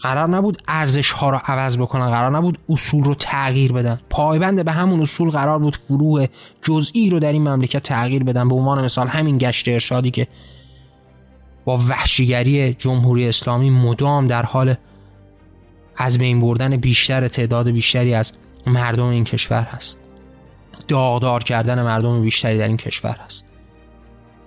قرار 0.00 0.28
نبود 0.28 0.62
ارزش 0.68 1.10
ها 1.10 1.30
رو 1.30 1.40
عوض 1.44 1.76
بکنن. 1.76 2.10
قرار 2.10 2.30
نبود 2.30 2.58
اصول 2.68 3.04
رو 3.04 3.14
تغییر 3.14 3.72
بدن. 3.72 3.98
پایبند 4.10 4.64
به 4.64 4.72
همون 4.72 5.00
اصول 5.00 5.30
قرار 5.30 5.58
بود 5.58 5.76
فروع 5.76 6.26
جزئی 6.62 7.10
رو 7.10 7.18
در 7.18 7.32
این 7.32 7.48
مملکت 7.48 7.82
تغییر 7.82 8.24
بدن. 8.24 8.48
به 8.48 8.54
عنوان 8.54 8.84
مثال 8.84 9.08
همین 9.08 9.38
گشت 9.38 9.68
ارشادی 9.68 10.10
که 10.10 10.28
با 11.64 11.76
وحشیگری 11.76 12.74
جمهوری 12.74 13.28
اسلامی 13.28 13.70
مدام 13.70 14.26
در 14.26 14.42
حال 14.42 14.74
از 15.96 16.18
بین 16.18 16.40
بردن 16.40 16.76
بیشتر 16.76 17.28
تعداد 17.28 17.70
بیشتری 17.70 18.14
از 18.14 18.32
مردم 18.66 19.06
این 19.06 19.24
کشور 19.24 19.62
هست. 19.62 19.98
داغدار 20.88 21.42
کردن 21.44 21.82
مردم 21.82 22.22
بیشتری 22.22 22.58
در 22.58 22.68
این 22.68 22.76
کشور 22.76 23.16
هست. 23.24 23.53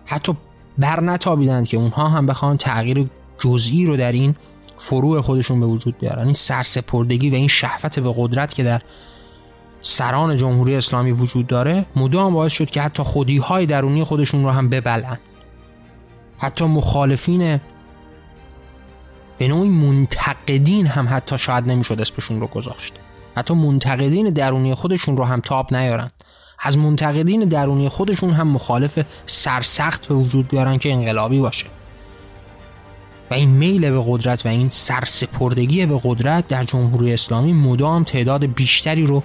حتی 0.08 0.34
بر 0.78 1.00
نتابیدند 1.00 1.67
که 1.67 1.78
اونها 1.78 2.08
هم 2.08 2.26
بخوان 2.26 2.58
تغییر 2.58 3.10
جزئی 3.39 3.86
رو 3.86 3.98
در 3.98 4.12
این 4.12 4.36
فروع 4.78 5.22
خودشون 5.22 5.60
به 5.60 5.65
وجود 5.65 5.98
بیارن. 5.98 6.24
این 6.24 6.34
سرسپردگی 6.34 7.30
و 7.30 7.36
این 7.36 7.48
شهوت 7.48 8.00
به 8.00 8.13
قدرت 8.17 8.54
که 8.54 8.63
در 8.63 8.82
سران 9.82 10.38
جمهوری 10.38 10.76
اسلامی 10.76 11.12
وجود 11.12 11.48
داره 11.48 11.86
مدام 11.96 12.34
باعث 12.34 12.54
شد 12.54 12.70
که 12.70 12.82
حتی 12.82 13.04
خودی 13.04 13.38
های 13.38 13.65
درونی 13.65 14.04
خودشون 14.04 14.43
رو 14.43 14.50
هم 14.50 14.70
ببلن 14.70 15.17
حتی 16.38 16.65
مخالفین 16.65 17.62
به 19.38 19.48
نوعی 19.48 19.70
منتقدین 19.70 20.88
هم 20.88 21.08
حتی 21.10 21.38
شاید 21.38 21.67
نمی‌شد 21.67 22.02
اسمشون 22.02 22.39
رو 22.39 22.48
گذاشت. 22.48 22.93
حتی 23.36 23.54
منتقدین 23.54 24.30
درونی 24.30 24.74
خودشون 24.74 25.17
رو 25.17 25.24
هم 25.24 25.39
تاب 25.39 25.76
نیارن. 25.76 26.10
از 26.60 26.78
منتقدین 26.78 27.39
درونی 27.39 27.89
خودشون 27.89 28.30
هم 28.30 28.48
مخالف 28.48 29.00
سرسخت 29.26 30.08
به 30.08 30.15
وجود 30.15 30.48
بیارن 30.48 30.78
که 30.78 30.93
انقلابی 30.93 31.39
باشه. 31.39 31.65
و 33.32 33.34
این 33.34 33.50
میل 33.50 33.91
به 33.91 34.04
قدرت 34.08 34.46
و 34.46 34.50
این 34.50 34.70
سرسپردگی 34.70 35.86
به 35.86 36.02
قدرت 36.04 36.48
در 36.48 36.63
جمهوری 36.63 37.13
اسلامی 37.13 37.54
مدام 37.54 38.04
تعداد 38.04 38.46
بیشتری 38.46 39.06
رو 39.06 39.24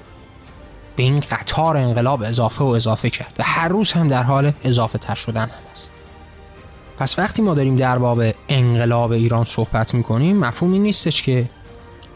به 0.97 1.03
این 1.03 1.21
قطار 1.21 1.77
انقلاب 1.77 2.23
اضافه 2.23 2.65
و 2.65 2.67
اضافه 2.67 3.11
کرد 3.11 3.37
و 3.39 3.43
هر 3.43 3.69
روز 3.69 3.93
هم 3.93 4.09
در 4.09 4.23
حال 4.23 4.53
اضافه 4.65 4.99
تر 4.99 5.15
شدن 5.15 5.43
هم 5.43 5.51
است. 5.73 5.91
پس 6.99 7.19
وقتی 7.19 7.43
ما 7.43 7.55
داریم 7.55 7.77
در 7.77 7.99
باب 7.99 8.23
انقلاب 8.49 9.13
ایران 9.13 9.45
صحبت 9.45 9.95
می‌کنیم 9.95 10.37
مفهومی 10.37 10.79
نیستش 10.79 11.23
که 11.23 11.49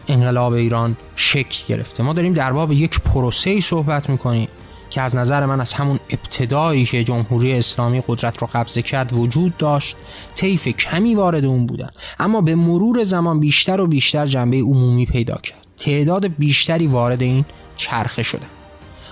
انقلاب 0.09 0.53
ایران 0.53 0.97
شکل 1.17 1.65
گرفته. 1.69 2.03
ما 2.03 2.13
داریم 2.13 2.33
در 2.33 2.53
باب 2.53 2.73
یک 2.73 3.01
پروسه 3.01 3.61
صحبت 3.61 4.11
می‌کنیم. 4.11 4.49
که 4.91 5.01
از 5.01 5.17
نظر 5.17 5.47
من 5.47 5.61
از 5.61 5.73
همون 5.73 5.99
ابتدایی 6.11 6.85
که 6.85 7.05
جمهوری 7.05 7.53
اسلامی 7.53 8.03
قدرت 8.09 8.39
رو 8.39 8.49
قبضه 8.55 8.83
کرد 8.83 9.13
وجود 9.13 9.57
داشت 9.57 9.97
طیف 10.35 10.69
کمی 10.69 11.15
وارد 11.15 11.45
اون 11.45 11.67
بودن. 11.67 11.91
اما 12.19 12.41
به 12.41 12.55
مرور 12.55 13.03
زمان 13.03 13.41
بیشتر 13.41 13.81
و 13.81 13.87
بیشتر 13.87 14.27
جنبه 14.27 14.57
عمومی 14.61 15.07
پیدا 15.07 15.37
کرد. 15.37 15.67
تعداد 15.79 16.29
بیشتری 16.29 16.87
وارد 16.87 17.23
این 17.23 17.45
چرخه 17.77 18.23
شدن. 18.23 18.47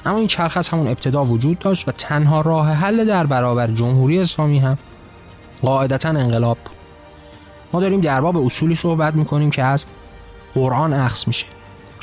اما 0.06 0.18
این 0.18 0.26
چرخه 0.26 0.58
از 0.58 0.68
همون 0.68 0.88
ابتدا 0.88 1.24
وجود 1.24 1.58
داشت 1.58 1.88
و 1.88 1.92
تنها 1.92 2.40
راه 2.40 2.72
حل 2.72 3.04
در 3.04 3.26
برابر 3.26 3.66
جمهوری 3.66 4.18
اسلامی 4.18 4.58
هم 4.58 4.78
قاعدتا 5.62 6.08
انقلاب 6.08 6.58
بود. 6.64 6.74
ما 7.72 7.80
داریم 7.80 8.00
در 8.00 8.20
باب 8.20 8.36
اصولی 8.36 8.74
صحبت 8.74 9.14
می‌کنیم 9.14 9.50
که 9.50 9.62
از 9.62 9.86
قرآن 10.54 10.92
اخذ 10.92 11.28
میشه. 11.28 11.46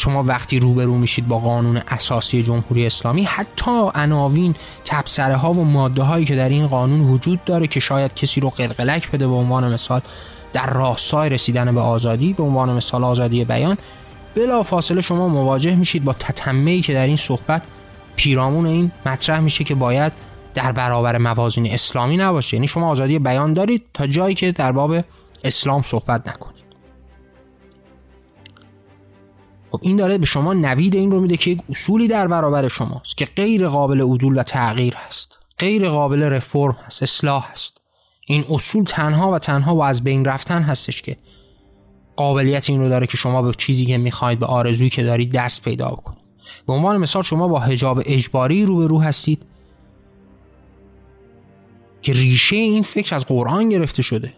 شما 0.01 0.23
وقتی 0.23 0.59
روبرو 0.59 0.97
میشید 0.97 1.27
با 1.27 1.39
قانون 1.39 1.81
اساسی 1.87 2.43
جمهوری 2.43 2.85
اسلامی 2.85 3.23
حتی 3.23 3.71
عناوین 3.95 4.55
تبصره 4.85 5.35
ها 5.35 5.53
و 5.53 5.63
ماده 5.65 6.01
هایی 6.01 6.25
که 6.25 6.35
در 6.35 6.49
این 6.49 6.67
قانون 6.67 7.01
وجود 7.01 7.43
داره 7.45 7.67
که 7.67 7.79
شاید 7.79 8.13
کسی 8.13 8.41
رو 8.41 8.49
قلقلک 8.49 9.11
بده 9.11 9.27
به 9.27 9.33
عنوان 9.33 9.73
مثال 9.73 10.01
در 10.53 10.69
راستای 10.69 11.29
رسیدن 11.29 11.75
به 11.75 11.81
آزادی 11.81 12.33
به 12.33 12.43
عنوان 12.43 12.73
مثال 12.73 13.03
آزادی 13.03 13.45
بیان 13.45 13.77
بلا 14.35 14.63
فاصله 14.63 15.01
شما 15.01 15.27
مواجه 15.27 15.75
میشید 15.75 16.03
با 16.03 16.13
تتمه 16.13 16.81
که 16.81 16.93
در 16.93 17.07
این 17.07 17.17
صحبت 17.17 17.63
پیرامون 18.15 18.65
این 18.65 18.91
مطرح 19.05 19.39
میشه 19.39 19.63
که 19.63 19.75
باید 19.75 20.11
در 20.53 20.71
برابر 20.71 21.17
موازین 21.17 21.73
اسلامی 21.73 22.17
نباشه. 22.17 22.57
یعنی 22.57 22.67
شما 22.67 22.89
آزادی 22.89 23.19
بیان 23.19 23.53
دارید 23.53 23.83
تا 23.93 24.07
جایی 24.07 24.35
که 24.35 24.51
در 24.51 24.71
باب 24.71 24.95
اسلام 25.43 25.81
صحبت 25.81 26.27
نکنید. 26.27 26.70
خب 29.71 29.79
این 29.81 29.97
داره 29.97 30.17
به 30.17 30.25
شما 30.25 30.53
نوید 30.53 30.95
این 30.95 31.11
رو 31.11 31.19
میده 31.19 31.37
که 31.37 31.51
یک 31.51 31.61
اصولی 31.69 32.07
در 32.07 32.27
برابر 32.27 32.67
شماست 32.67 33.17
که 33.17 33.25
غیر 33.25 33.67
قابل 33.67 34.01
عدول 34.01 34.39
و 34.39 34.43
تغییر 34.43 34.95
هست. 34.95 35.39
غیر 35.59 35.89
قابل 35.89 36.23
رفرم 36.23 36.77
هست 36.85 37.03
اصلاح 37.03 37.51
هست. 37.51 37.77
این 38.27 38.45
اصول 38.49 38.83
تنها 38.83 39.31
و 39.31 39.39
تنها 39.39 39.75
و 39.75 39.83
از 39.83 40.03
بین 40.03 40.25
رفتن 40.25 40.61
هستش 40.61 41.01
که 41.01 41.17
قابلیت 42.15 42.69
این 42.69 42.79
رو 42.79 42.89
داره 42.89 43.07
که 43.07 43.17
شما 43.17 43.41
به 43.41 43.51
چیزی 43.57 43.85
که 43.85 43.97
می‌خواید 43.97 44.39
به 44.39 44.45
آرزویی 44.45 44.89
که 44.89 45.03
دارید 45.03 45.31
دست 45.31 45.63
پیدا 45.63 45.89
کنید 45.89 46.19
به 46.67 46.73
عنوان 46.73 46.97
مثال 46.97 47.23
شما 47.23 47.47
با 47.47 47.59
حجاب 47.59 48.01
اجباری 48.05 48.65
رو 48.65 48.77
به 48.77 48.87
رو 48.87 49.01
هستید 49.01 49.45
که 52.01 52.13
ریشه 52.13 52.55
این 52.55 52.81
فکر 52.81 53.15
از 53.15 53.25
قرآن 53.25 53.69
گرفته 53.69 54.01
شده. 54.01 54.33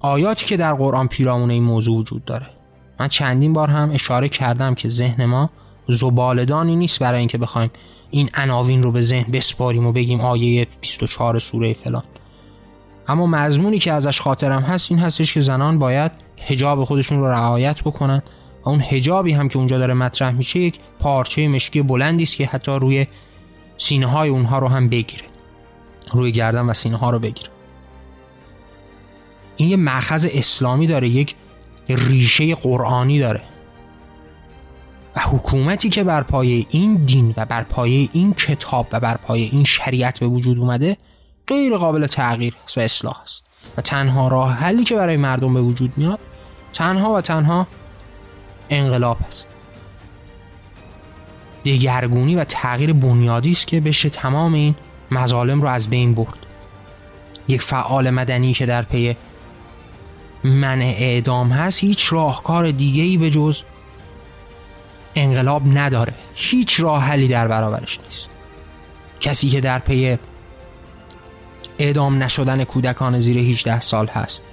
آیاتی 0.00 0.46
که 0.46 0.56
در 0.56 0.74
قرآن 0.74 1.08
پیرامون 1.08 1.50
این 1.50 1.62
موضوع 1.62 1.98
وجود 1.98 2.24
داره. 2.24 2.55
من 3.00 3.08
چندین 3.08 3.52
بار 3.52 3.68
هم 3.68 3.90
اشاره 3.90 4.28
کردم 4.28 4.74
که 4.74 4.88
ذهن 4.88 5.24
ما 5.24 5.50
زبالدانی 5.88 6.76
نیست 6.76 6.98
برای 6.98 7.18
اینکه 7.18 7.38
بخوایم 7.38 7.70
این 8.10 8.30
عناوین 8.34 8.82
رو 8.82 8.92
به 8.92 9.00
ذهن 9.00 9.32
بسپاریم 9.32 9.86
و 9.86 9.92
بگیم 9.92 10.20
آیه 10.20 10.66
24 10.80 11.38
سوره 11.38 11.72
فلان. 11.72 12.02
اما 13.08 13.26
مضمونی 13.26 13.78
که 13.78 13.92
ازش 13.92 14.20
خاطرم 14.20 14.62
هست 14.62 14.90
این 14.90 15.00
هستش 15.00 15.34
که 15.34 15.40
زنان 15.40 15.78
باید 15.78 16.12
حجاب 16.46 16.84
خودشون 16.84 17.18
رو 17.18 17.26
رعایت 17.26 17.82
بکنن 17.82 18.22
و 18.64 18.68
اون 18.68 18.80
حجابی 18.80 19.32
هم 19.32 19.48
که 19.48 19.58
اونجا 19.58 19.78
داره 19.78 19.94
مطرح 19.94 20.30
میشه 20.30 20.58
یک 20.58 20.78
پارچه 20.98 21.48
مشکی 21.48 21.82
بلندی 21.82 22.22
است 22.22 22.36
که 22.36 22.46
حتی 22.46 22.72
روی 22.72 23.06
سینه 23.76 24.06
های 24.06 24.28
اونها 24.28 24.58
رو 24.58 24.68
هم 24.68 24.88
بگیره. 24.88 25.24
روی 26.12 26.32
گردن 26.32 26.66
و 26.66 26.74
سینه 26.74 26.96
ها 26.96 27.10
رو 27.10 27.18
بگیره. 27.18 27.50
این 29.56 29.68
یه 29.68 29.76
مخز 29.76 30.26
اسلامی 30.32 30.86
داره 30.86 31.08
یک 31.08 31.34
ریشه 31.88 32.54
قرآنی 32.54 33.18
داره. 33.18 33.42
و 35.16 35.20
حکومتی 35.20 35.88
که 35.88 36.04
بر 36.04 36.22
پایه 36.22 36.66
این 36.70 36.94
دین 36.94 37.34
و 37.36 37.44
بر 37.44 37.62
پایه 37.62 38.08
این 38.12 38.34
کتاب 38.34 38.88
و 38.92 39.00
بر 39.00 39.16
پایه 39.16 39.48
این 39.52 39.64
شریعت 39.64 40.20
به 40.20 40.26
وجود 40.26 40.58
اومده 40.58 40.96
غیر 41.46 41.76
قابل 41.76 42.06
تغییر 42.06 42.54
و 42.76 42.80
اصلاح 42.80 43.22
است. 43.22 43.44
و 43.76 43.80
تنها 43.80 44.28
راه 44.28 44.52
حلی 44.52 44.84
که 44.84 44.96
برای 44.96 45.16
مردم 45.16 45.54
به 45.54 45.60
وجود 45.60 45.92
میاد 45.96 46.18
تنها 46.72 47.14
و 47.14 47.20
تنها 47.20 47.66
انقلاب 48.70 49.18
است. 49.26 49.48
دگرگونی 51.64 52.36
و 52.36 52.44
تغییر 52.44 52.92
بنیادی 52.92 53.50
است 53.50 53.66
که 53.66 53.80
بشه 53.80 54.08
تمام 54.08 54.54
این 54.54 54.74
مظالم 55.10 55.62
رو 55.62 55.68
از 55.68 55.90
بین 55.90 56.14
برد. 56.14 56.46
یک 57.48 57.62
فعال 57.62 58.10
مدنی 58.10 58.52
که 58.52 58.66
در 58.66 58.82
پی 58.82 59.16
منع 60.46 60.94
اعدام 60.98 61.48
هست 61.48 61.80
هیچ 61.84 62.12
راهکار 62.12 62.70
دیگه 62.70 63.02
ای 63.02 63.16
به 63.16 63.30
جز 63.30 63.62
انقلاب 65.14 65.62
نداره. 65.78 66.14
هیچ 66.34 66.80
راه 66.80 67.02
حلی 67.02 67.28
در 67.28 67.48
برابرش 67.48 68.00
نیست. 68.04 68.30
کسی 69.20 69.48
که 69.48 69.60
در 69.60 69.78
پی 69.78 70.18
اعدام 71.78 72.22
نشدن 72.22 72.64
کودکان 72.64 73.20
زیر 73.20 73.38
18 73.38 73.80
سال 73.80 74.06
هست. 74.06 74.44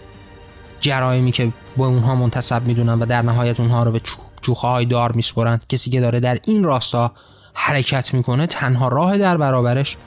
جرایمی 0.79 1.32
که 1.32 1.53
با 1.77 1.88
اونها 1.88 2.15
منتصب 2.15 2.67
می‌دونن 2.67 2.93
و 2.93 3.06
در 3.06 3.21
نهایت 3.21 3.60
اونها 3.60 3.84
رو 3.84 3.91
به 3.91 4.01
جوخه 4.41 4.67
های 4.67 4.86
دار 4.86 5.12
میسپرند. 5.12 5.65
کسی 5.69 5.91
که 5.91 6.01
داره 6.01 6.19
در 6.19 6.39
این 6.47 6.63
راستا 6.63 7.12
حرکت 7.53 8.13
می‌کنه 8.13 8.47
تنها 8.47 8.88
راه 8.88 9.17
در 9.17 9.38
برابرش 9.38 9.97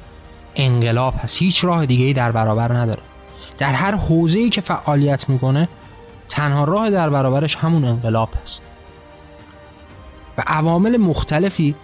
انقلاب 0.56 1.14
هست. 1.18 1.42
هیچ 1.42 1.64
راه 1.64 1.86
دیگه 1.86 2.12
در 2.12 2.32
برابر 2.32 2.72
نداره. 2.72 3.02
در 3.56 3.72
هر 3.72 3.94
حوزه‌ای 3.94 4.48
که 4.48 4.60
فعالیت 4.60 5.28
می‌کنه 5.28 5.68
تنها 6.28 6.64
راه 6.64 6.90
در 6.90 7.10
برابرش 7.10 7.56
همون 7.56 7.84
انقلاب 7.84 8.28
هست. 8.42 8.62
و 10.38 10.42
عوامل 10.46 10.96
مختلفی 10.96 11.74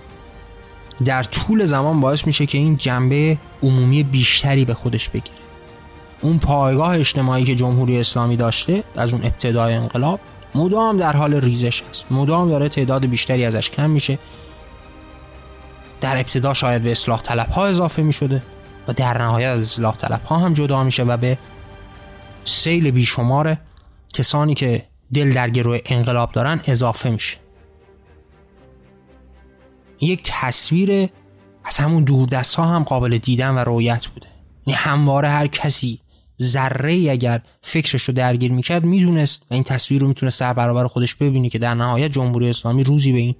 در 1.04 1.22
طول 1.22 1.64
زمان 1.64 2.00
باعث 2.00 2.26
میشه 2.26 2.46
که 2.46 2.58
این 2.58 2.76
جنبه 2.76 3.38
عمومی 3.62 4.02
بیشتری 4.02 4.64
به 4.64 4.74
خودش 4.74 5.08
بگیره. 5.08 5.37
اون 6.20 6.38
پایگاه 6.38 6.98
اجتماعی 6.98 7.44
که 7.44 7.54
جمهوری 7.54 8.00
اسلامی 8.00 8.37
داشته 8.37 8.85
از 8.96 9.12
اون 9.12 9.24
ابتدای 9.24 9.74
انقلاب 9.74 10.20
مدام 10.54 10.98
در 10.98 11.16
حال 11.16 11.35
ریزش 11.35 11.82
است 11.90 12.06
مدام 12.12 12.50
داره 12.50 12.68
تعداد 12.68 13.06
بیشتری 13.06 13.44
ازش 13.44 13.70
کم 13.70 13.90
میشه. 13.90 14.18
در 16.00 16.16
ابتدا 16.16 16.54
شاید 16.54 16.82
به 16.82 16.90
اصلاح 16.90 17.22
طلب 17.22 17.48
ها 17.48 17.66
اضافه 17.66 18.02
می 18.02 18.12
شده 18.12 18.42
و 18.88 18.92
در 18.92 19.22
نهایت 19.22 19.48
از 19.48 19.58
اصلاح 19.58 19.96
طلب 19.96 20.22
ها 20.24 20.37
هم 20.37 20.52
جدا 20.52 20.85
میشه 20.85 21.02
و 21.02 21.16
به 21.16 21.38
سیل 22.44 22.90
بیشمار 22.90 23.57
کسانی 24.14 24.55
که 24.55 24.87
دل 25.14 25.33
در 25.33 25.50
گروه 25.50 25.78
انقلاب 25.85 26.33
دارن 26.33 26.61
اضافه 26.64 27.11
میشه. 27.11 27.37
یک 30.00 30.22
تصویر 30.24 31.09
از 31.64 31.78
همون 31.78 32.05
دوردست 32.05 32.55
ها 32.55 32.64
هم 32.64 32.83
قابل 32.83 33.18
دیدن 33.18 33.55
و 33.55 33.59
رویت 33.59 34.07
بوده. 34.07 34.26
یعنی 34.66 34.78
همواره 34.78 35.28
هر 35.28 35.46
کسی 35.46 36.00
ذره 36.42 36.92
اگر 37.11 37.42
فکرش 37.62 38.02
رو 38.02 38.14
درگیر 38.14 38.52
می‌کرد 38.52 38.85
می‌دونست 38.85 39.42
و 39.50 39.55
این 39.55 39.62
تصویر 39.62 40.02
رو 40.02 40.09
می‌تونه 40.09 40.31
سر 40.31 40.52
برابر 40.52 40.87
خودش 40.87 41.14
ببینی 41.14 41.50
که 41.50 41.59
در 41.59 41.74
نهایت 41.74 42.12
جمهوری 42.12 42.50
اسلامی 42.50 42.85
روزی 42.85 43.12
به 43.12 43.18
این 43.18 43.35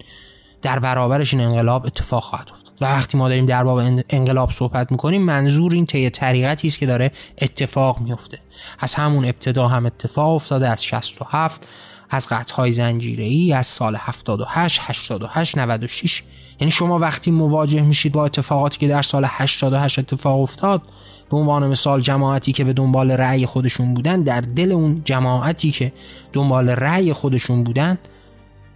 در 0.63 0.79
برابرش 0.79 1.35
این 1.35 1.43
انقلاب 1.43 1.87
اتفاق 1.87 2.23
خواهد 2.23 2.49
افتاد. 2.51 2.62
وقتی 2.83 3.19
ما 3.19 3.29
داریم 3.29 3.47
در 3.47 3.65
باب 3.65 4.03
انقلاب 4.11 4.51
صحبت 4.51 4.93
می‌کنیم 4.93 5.23
منظور 5.23 5.75
این 5.75 5.87
طی 5.87 6.11
طریقتی 6.11 6.69
است 6.69 6.79
که 6.79 6.87
داره 6.87 7.13
اتفاق 7.43 8.01
میفته 8.01 8.39
از 8.79 8.95
همون 8.95 9.25
ابتدا 9.25 9.69
هم 9.69 9.87
اتفاق 9.87 10.35
افتاده 10.35 10.69
از 10.69 10.85
67 10.85 11.67
از 12.11 12.29
قطعهای 12.29 12.73
زنجیره 12.73 13.25
ای 13.25 13.53
از 13.53 13.67
سال 13.67 13.97
78 13.99 14.81
88 14.83 15.59
96 15.59 16.23
یعنی 16.61 16.71
شما 16.71 16.99
وقتی 16.99 17.31
مواجه 17.31 17.83
میشید 17.83 18.13
با 18.13 18.25
اتفاقاتی 18.25 18.79
که 18.79 18.89
در 18.89 19.03
سال 19.03 19.25
88 19.29 19.99
اتفاق 19.99 20.41
افتاد 20.41 20.83
به 21.31 21.37
عنوان 21.37 21.67
مثال 21.67 22.01
جماعتی 22.01 22.53
که 22.53 22.65
به 22.65 22.73
دنبال 22.73 23.11
رأی 23.11 23.47
خودشون 23.47 23.95
بودن 23.95 24.23
در 24.23 24.41
دل 24.41 24.73
اون 24.73 25.03
جماعتی 25.05 25.71
که 25.71 25.93
دنبال 26.33 26.69
رأی 26.69 27.13
خودشون 27.13 27.65
بودن 27.65 27.99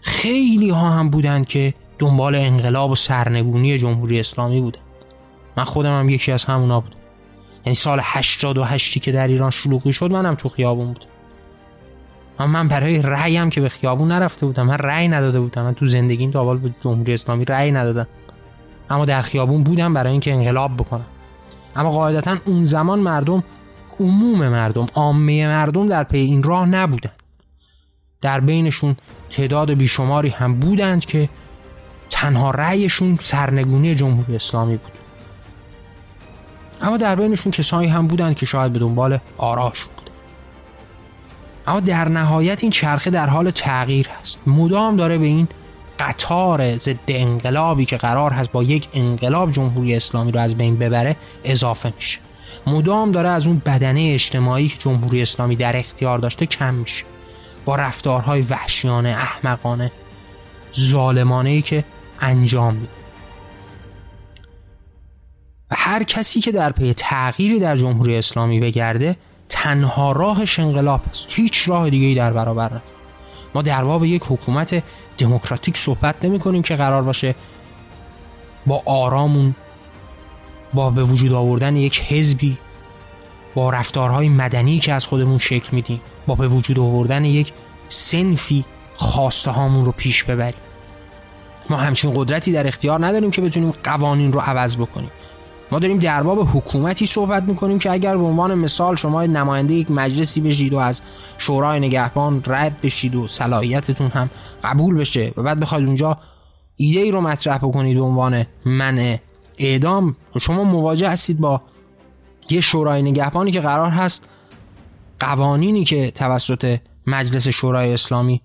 خیلی 0.00 0.70
ها 0.70 0.90
هم 0.90 1.10
بودن 1.10 1.44
که 1.44 1.74
دنبال 1.98 2.34
انقلاب 2.34 2.90
و 2.90 2.94
سرنگونی 2.94 3.78
جمهوری 3.78 4.20
اسلامی 4.20 4.60
بودن 4.60 4.80
من 5.56 5.64
خودم 5.64 5.98
هم 5.98 6.08
یکی 6.08 6.32
از 6.32 6.44
همونا 6.44 6.80
بودم. 6.80 6.96
یعنی 7.66 7.74
سال 7.74 8.00
88 8.02 9.02
که 9.02 9.12
در 9.12 9.28
ایران 9.28 9.50
شلوغی 9.50 9.92
شد 9.92 10.12
منم 10.12 10.34
تو 10.34 10.48
خیابون 10.48 10.86
بودم. 10.86 11.06
اما 12.38 12.52
من 12.52 12.68
برای 12.68 13.02
رأیم 13.02 13.50
که 13.50 13.60
به 13.60 13.68
خیابون 13.68 14.12
نرفته 14.12 14.46
بودم 14.46 14.66
من 14.66 14.78
رأی 14.78 15.08
نداده 15.08 15.40
بودم. 15.40 15.62
من 15.62 15.74
تو 15.74 15.86
زندگیم 15.86 16.30
تا 16.30 16.54
به 16.54 16.74
جمهوری 16.80 17.14
اسلامی 17.14 17.44
رأی 17.44 17.72
ندادم. 17.72 18.06
اما 18.90 19.04
در 19.04 19.22
خیابون 19.22 19.62
بودم 19.62 19.94
برای 19.94 20.10
اینکه 20.10 20.32
انقلاب 20.32 20.76
بکنم. 20.76 21.06
اما 21.76 21.90
قاعدتا 21.90 22.36
اون 22.44 22.66
زمان 22.66 22.98
مردم 22.98 23.44
عموم 24.00 24.48
مردم 24.48 24.86
عامه 24.94 25.46
مردم 25.46 25.88
در 25.88 26.04
پی 26.04 26.18
این 26.18 26.42
راه 26.42 26.66
نبودن. 26.66 27.10
در 28.20 28.40
بینشون 28.40 28.96
تعداد 29.30 29.72
بیشماری 29.72 30.28
هم 30.28 30.60
بودند 30.60 31.04
که 31.04 31.28
تنها 32.16 32.50
رأیشون 32.50 33.18
سرنگونی 33.20 33.94
جمهوری 33.94 34.36
اسلامی 34.36 34.76
بود. 34.76 34.92
اما 36.82 36.96
در 36.96 37.16
بینشون 37.16 37.52
کسانی 37.52 37.86
هم 37.86 38.06
بودند 38.06 38.34
که 38.34 38.46
شاید 38.46 38.72
به 38.72 38.78
دنبال 38.78 39.18
آراشون 39.38 39.88
بود. 39.96 40.10
اما 41.66 41.80
در 41.80 42.08
نهایت 42.08 42.62
این 42.62 42.72
چرخه 42.72 43.10
در 43.10 43.26
حال 43.26 43.50
تغییر 43.50 44.08
هست. 44.08 44.38
مدام 44.46 44.96
داره 44.96 45.18
به 45.18 45.26
این 45.26 45.48
قطار 45.98 46.78
ضد 46.78 46.98
انقلابی 47.08 47.84
که 47.84 47.96
قرار 47.96 48.30
هست 48.30 48.52
با 48.52 48.62
یک 48.62 48.88
انقلاب 48.94 49.50
جمهوری 49.50 49.94
اسلامی 49.94 50.32
رو 50.32 50.40
از 50.40 50.56
بین 50.56 50.76
ببره 50.76 51.16
اضافه 51.44 51.92
میشه. 51.96 52.18
مدام 52.66 53.12
داره 53.12 53.28
از 53.28 53.46
اون 53.46 53.62
بدنه 53.66 54.10
اجتماعی 54.14 54.68
که 54.68 54.78
جمهوری 54.78 55.22
اسلامی 55.22 55.56
در 55.56 55.76
اختیار 55.76 56.18
داشته 56.18 56.46
کم 56.46 56.74
میشه. 56.74 57.04
با 57.64 57.76
رفتارهای 57.76 58.40
وحشیانه 58.40 59.08
احمقانه 59.08 59.92
ظالمانه 60.80 61.50
ای 61.50 61.62
که 61.62 61.84
انجام 62.20 62.74
میده. 62.74 62.92
و 65.70 65.74
هر 65.78 66.02
کسی 66.02 66.40
که 66.40 66.52
در 66.52 66.72
پی 66.72 66.92
تغییری 66.92 67.60
در 67.60 67.76
جمهوری 67.76 68.16
اسلامی 68.16 68.60
بگرده 68.60 69.16
تنها 69.48 70.12
راهش 70.12 70.58
انقلاب 70.58 71.00
است 71.10 71.26
هیچ 71.30 71.68
راه 71.68 71.90
دیگه 71.90 72.06
ای 72.06 72.14
در 72.14 72.32
برابر 72.32 72.64
نداره. 72.64 72.82
ما 73.54 73.62
در 73.62 73.84
باب 73.84 74.04
یک 74.04 74.22
حکومت 74.28 74.82
دموکراتیک 75.18 75.76
صحبت 75.76 76.24
نمی 76.24 76.38
کنیم 76.38 76.62
که 76.62 76.76
قرار 76.76 77.02
باشه 77.02 77.34
با 78.66 78.82
آرامون 78.86 79.54
با 80.74 80.90
به 80.90 81.04
وجود 81.04 81.32
آوردن 81.32 81.76
یک 81.76 82.02
حزبی 82.02 82.58
با 83.54 83.70
رفتارهای 83.70 84.28
مدنی 84.28 84.78
که 84.78 84.92
از 84.92 85.06
خودمون 85.06 85.38
شکل 85.38 85.68
میدیم 85.72 86.00
با 86.26 86.34
به 86.34 86.48
وجود 86.48 86.78
آوردن 86.78 87.24
یک 87.24 87.52
سنفی 87.88 88.64
خواسته 88.94 89.50
هامون 89.50 89.84
رو 89.84 89.92
پیش 89.92 90.24
ببریم. 90.24 90.60
ما 91.70 91.76
همچین 91.76 92.12
قدرتی 92.14 92.52
در 92.52 92.66
اختیار 92.66 93.06
نداریم 93.06 93.30
که 93.30 93.42
بتونیم 93.42 93.72
قوانین 93.84 94.32
رو 94.32 94.40
عوض 94.40 94.76
بکنیم. 94.76 95.10
ما 95.72 95.78
داریم 95.78 95.98
در 95.98 96.22
باب 96.22 96.48
حکومتی 96.54 97.06
صحبت 97.06 97.42
می‌کنیم 97.42 97.78
که 97.78 97.90
اگر 97.90 98.16
به 98.16 98.24
عنوان 98.24 98.54
مثال 98.54 98.96
شما 98.96 99.22
نماینده 99.22 99.74
یک 99.74 99.90
مجلسی 99.90 100.40
بشید 100.40 100.72
و 100.74 100.78
از 100.78 101.02
شورای 101.38 101.80
نگهبان 101.80 102.42
رد 102.46 102.80
بشید 102.80 103.14
و 103.14 103.28
صلاحیتتون 103.28 104.08
هم 104.08 104.30
قبول 104.64 104.94
بشه 104.94 105.32
و 105.36 105.42
بعد 105.42 105.60
بخواید 105.60 105.86
اونجا 105.86 106.18
ایده 106.76 107.00
ای 107.00 107.10
رو 107.10 107.20
مطرح 107.20 107.58
بکنید 107.58 107.96
به 107.96 108.02
عنوان 108.02 108.46
منع 108.64 109.18
اعدام 109.58 110.16
شما 110.40 110.64
مواجه 110.64 111.08
هستید 111.08 111.40
با 111.40 111.62
یه 112.50 112.60
شورای 112.60 113.02
نگهبانی 113.02 113.50
که 113.50 113.60
قرار 113.60 113.90
هست 113.90 114.28
قوانینی 115.20 115.84
که 115.84 116.10
توسط 116.10 116.78
مجلس 117.06 117.48
شورای 117.48 117.92
اسلامی 117.92 118.40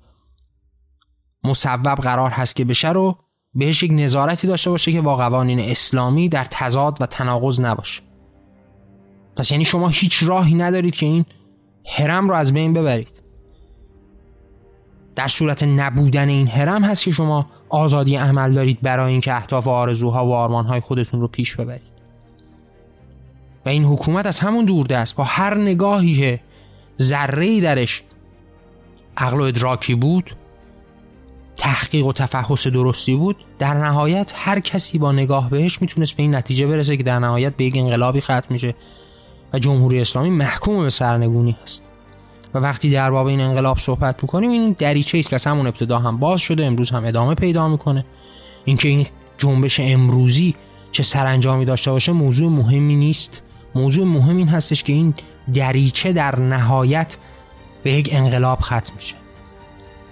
مصوب 1.43 1.95
قرار 1.95 2.29
هست 2.29 2.55
که 2.55 2.65
بشه 2.65 2.89
رو 2.89 3.17
بهش 3.53 3.83
یک 3.83 3.91
نظارتی 3.93 4.47
داشته 4.47 4.69
باشه 4.69 4.91
که 4.91 5.01
با 5.01 5.15
قوانین 5.15 5.59
اسلامی 5.59 6.29
در 6.29 6.45
تضاد 6.45 6.97
و 7.01 7.05
تناقض 7.05 7.61
نباشه. 7.61 8.01
پس 9.35 9.51
یعنی 9.51 9.65
شما 9.65 9.87
هیچ 9.87 10.23
راهی 10.23 10.53
ندارید 10.53 10.95
که 10.95 11.05
این 11.05 11.25
حرم 11.97 12.29
رو 12.29 12.35
از 12.35 12.53
بین 12.53 12.73
ببرید. 12.73 13.21
در 15.15 15.27
صورت 15.27 15.63
نبودن 15.63 16.29
این 16.29 16.47
حرم 16.47 16.83
هست 16.83 17.03
که 17.03 17.11
شما 17.11 17.45
آزادی 17.69 18.15
عمل 18.15 18.53
دارید 18.53 18.81
برای 18.81 19.11
اینکه 19.11 19.33
اهداف 19.33 19.67
و 19.67 19.69
آرزوها 19.69 20.25
و 20.25 20.33
آرمانهای 20.33 20.79
خودتون 20.79 21.21
رو 21.21 21.27
پیش 21.27 21.55
ببرید. 21.55 21.91
و 23.65 23.69
این 23.69 23.83
حکومت 23.83 24.25
از 24.25 24.39
همون 24.39 24.65
دورده 24.65 24.97
است 24.97 25.15
با 25.15 25.23
هر 25.23 25.57
نگاهی 25.57 26.15
که 26.15 26.39
ذره 27.01 27.61
درش 27.61 28.03
عقل 29.17 29.39
و 29.39 29.43
ادراکی 29.43 29.95
بود 29.95 30.35
تحقیق 31.61 32.05
و 32.05 32.13
تفحص 32.13 32.67
درستی 32.67 33.15
بود 33.15 33.35
در 33.59 33.73
نهایت 33.73 34.33
هر 34.35 34.59
کسی 34.59 34.97
با 34.97 35.11
نگاه 35.11 35.49
بهش 35.49 35.81
می‌تونست 35.81 36.13
به 36.13 36.23
این 36.23 36.35
نتیجه 36.35 36.67
برسه 36.67 36.97
که 36.97 37.03
در 37.03 37.19
نهایت 37.19 37.55
به 37.55 37.63
یک 37.65 37.77
انقلابی 37.77 38.21
ختم 38.21 38.43
میشه 38.49 38.75
و 39.53 39.59
جمهوری 39.59 40.01
اسلامی 40.01 40.29
محکوم 40.29 40.83
به 40.83 40.89
سرنگونی 40.89 41.55
هست. 41.63 41.89
و 42.53 42.59
وقتی 42.59 42.89
در 42.89 43.11
باب 43.11 43.27
این 43.27 43.41
انقلاب 43.41 43.79
صحبت 43.79 44.23
می‌کنیم 44.23 44.49
این 44.49 44.75
دریچه 44.79 45.17
است 45.17 45.29
که 45.29 45.35
از 45.35 45.45
همون 45.47 45.67
ابتدا 45.67 45.99
هم 45.99 46.17
باز 46.17 46.41
شده 46.41 46.65
امروز 46.65 46.89
هم 46.89 47.05
ادامه 47.05 47.35
پیدا 47.35 47.67
می‌کنه. 47.67 48.05
اینکه 48.65 48.89
این 48.89 49.05
جنبش 49.37 49.79
امروزی 49.79 50.55
چه 50.91 51.03
سرانجامی 51.03 51.65
داشته 51.65 51.91
باشه 51.91 52.11
موضوع 52.11 52.51
مهمی 52.51 52.95
نیست. 52.95 53.41
موضوع 53.75 54.05
مهم 54.05 54.37
این 54.37 54.47
هستش 54.47 54.83
که 54.83 54.93
این 54.93 55.13
دریچه 55.53 56.13
در 56.13 56.39
نهایت 56.39 57.17
به 57.83 57.91
یک 57.91 58.09
انقلاب 58.11 58.59
ختم 58.61 58.93
میشه. 58.95 59.20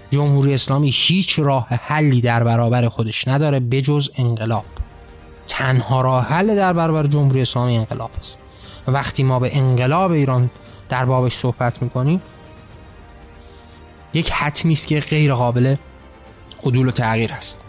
جمهوری 0.09 0.53
اسلامی 0.53 0.89
هیچ 0.93 1.39
راه 1.39 1.67
حلی 1.69 2.21
در 2.21 2.43
برابر 2.43 2.87
خودش 2.87 3.27
نداره 3.27 3.59
بجز 3.59 4.09
انقلاب. 4.15 4.65
تنها 5.47 6.01
راه 6.01 6.25
حل 6.25 6.55
در 6.55 6.73
برابر 6.73 7.07
جمهوری 7.07 7.41
اسلامی 7.41 7.77
انقلاب 7.77 8.11
است. 8.19 8.37
وقتی 8.87 9.23
ما 9.23 9.39
به 9.39 9.57
انقلاب 9.57 10.11
ایران 10.11 10.49
در 10.89 11.05
بابش 11.05 11.33
صحبت 11.33 11.81
می‌کنیم 11.81 12.21
یک 14.13 14.31
حتمی 14.31 14.73
است 14.73 14.87
که 14.87 14.99
غیر 14.99 15.33
قابل 15.33 15.75
عدول 16.63 16.87
و 16.87 16.91
تغییر 16.91 17.33
است. 17.33 17.59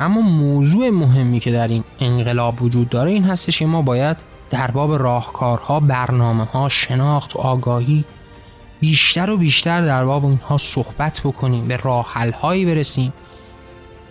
اما 0.00 0.20
موضوع 0.20 0.90
مهمی 0.90 1.40
که 1.40 1.52
در 1.52 1.68
این 1.68 1.84
انقلاب 2.00 2.62
وجود 2.62 2.88
داره 2.88 3.10
این 3.10 3.24
هستش 3.24 3.58
که 3.58 3.66
ما 3.66 3.82
باید 3.82 4.24
در 4.50 4.70
باب 4.70 4.92
راهکارها 4.92 5.80
برنامه 5.80 6.44
ها 6.44 6.68
شناخت 6.68 7.36
و 7.36 7.38
آگاهی 7.38 8.04
بیشتر 8.84 9.30
و 9.30 9.36
بیشتر 9.36 9.82
در 9.82 10.04
باب 10.04 10.24
اینها 10.24 10.58
صحبت 10.58 11.20
بکنیم 11.24 11.68
به 11.68 11.76
راه 11.76 12.12
هایی 12.40 12.64
برسیم 12.64 13.12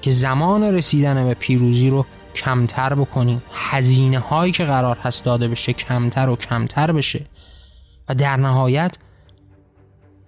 که 0.01 0.11
زمان 0.11 0.63
رسیدن 0.63 1.23
به 1.23 1.33
پیروزی 1.33 1.89
رو 1.89 2.05
کمتر 2.35 2.95
بکنیم. 2.95 3.43
هزینه 3.53 4.19
هایی 4.19 4.51
که 4.51 4.65
قرار 4.65 4.97
هست 4.97 5.23
داده 5.23 5.47
بشه 5.47 5.73
کمتر 5.73 6.29
و 6.29 6.35
کمتر 6.35 6.91
بشه. 6.91 7.25
و 8.09 8.15
در 8.15 8.37
نهایت 8.37 8.97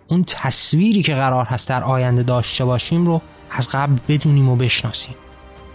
اون 0.08 0.24
تصویری 0.24 1.04
که 1.04 1.16
قرار 1.16 1.46
هست 1.46 1.70
در 1.70 1.84
آینده 1.84 2.24
داشته 2.24 2.66
باشیم 2.66 3.06
رو 3.06 3.22
از 3.50 3.70
قبل 3.70 3.96
بدونیم 4.08 4.50
و 4.50 4.56
بشناسیم 4.56 5.16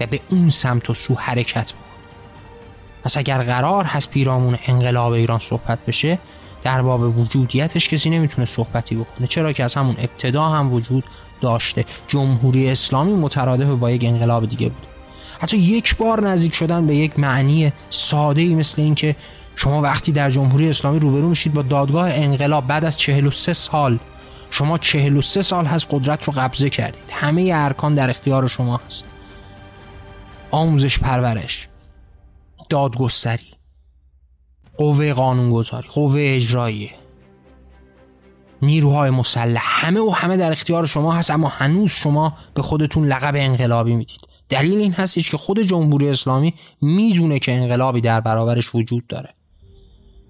و 0.00 0.06
به 0.06 0.20
اون 0.30 0.50
سمت 0.50 0.90
و 0.90 0.94
سو 0.94 1.14
حرکت 1.14 1.72
بکنیم. 1.72 1.90
پس 3.02 3.16
اگر 3.16 3.42
قرار 3.42 3.84
هست 3.84 4.10
پیرامون 4.10 4.56
انقلاب 4.66 5.12
ایران 5.12 5.38
صحبت 5.38 5.78
بشه 5.86 6.18
در 6.62 6.82
باب 6.82 7.18
وجودیتش 7.18 7.88
کسی 7.88 8.10
نمی‌تونه 8.10 8.44
صحبتی 8.44 8.96
بکنه. 8.96 9.26
چرا 9.26 9.52
که 9.52 9.64
از 9.64 9.74
همون 9.74 9.96
ابتدا 9.98 10.48
هم 10.48 10.72
وجود 10.72 11.04
داشته. 11.40 11.84
جمهوری 12.08 12.70
اسلامی 12.70 13.12
مترادف 13.12 13.68
با 13.68 13.90
یک 13.90 14.04
انقلاب 14.04 14.48
دیگه 14.48 14.68
بود. 14.68 14.86
حتی 15.40 15.56
یک 15.56 15.96
بار 15.96 16.28
نزدیک 16.28 16.54
شدن 16.54 16.86
به 16.86 16.96
یک 16.96 17.18
معنی 17.18 17.72
ساده 17.90 18.40
ای 18.40 18.54
مثل 18.54 18.82
اینکه 18.82 19.16
شما 19.56 19.82
وقتی 19.82 20.12
در 20.12 20.30
جمهوری 20.30 20.68
اسلامی 20.68 20.98
روبرو 20.98 21.28
میشید 21.28 21.54
با 21.54 21.62
دادگاه 21.62 22.10
انقلاب 22.10 22.66
بعد 22.66 22.84
از 22.84 22.98
43 22.98 23.52
سال 23.52 23.98
شما 24.50 24.78
43 24.78 25.42
سال 25.42 25.66
هست 25.66 25.86
قدرت 25.90 26.24
رو 26.24 26.32
قبضه 26.32 26.70
کردید. 26.70 27.02
همه 27.10 27.50
ارکان 27.54 27.94
در 27.94 28.10
اختیار 28.10 28.48
شما 28.48 28.80
هست. 28.86 29.04
آموزش 30.50 30.98
پرورش 30.98 31.68
دادگستری. 32.68 33.49
قوه 34.80 35.12
قانونگذاری 35.12 35.88
قوه 35.88 36.20
اجرایی. 36.24 36.90
نیروهای 38.62 39.10
مسلح. 39.10 39.62
همه 39.64 40.00
و 40.00 40.10
همه 40.10 40.36
در 40.36 40.52
اختیار 40.52 40.86
شما 40.86 41.12
هست 41.12 41.30
اما 41.30 41.48
هنوز 41.48 41.90
شما 41.90 42.36
به 42.54 42.62
خودتون 42.62 43.06
لقب 43.06 43.34
انقلابی 43.36 43.94
می‌دید. 43.94 44.20
دلیل 44.48 44.78
این 44.78 44.92
هستش 44.92 45.30
که 45.30 45.36
خود 45.36 45.60
جمهوری 45.60 46.08
اسلامی 46.08 46.54
می‌دونه 46.82 47.38
که 47.38 47.52
انقلابی 47.52 48.00
در 48.00 48.20
برابرش 48.20 48.74
وجود 48.74 49.06
داره. 49.06 49.34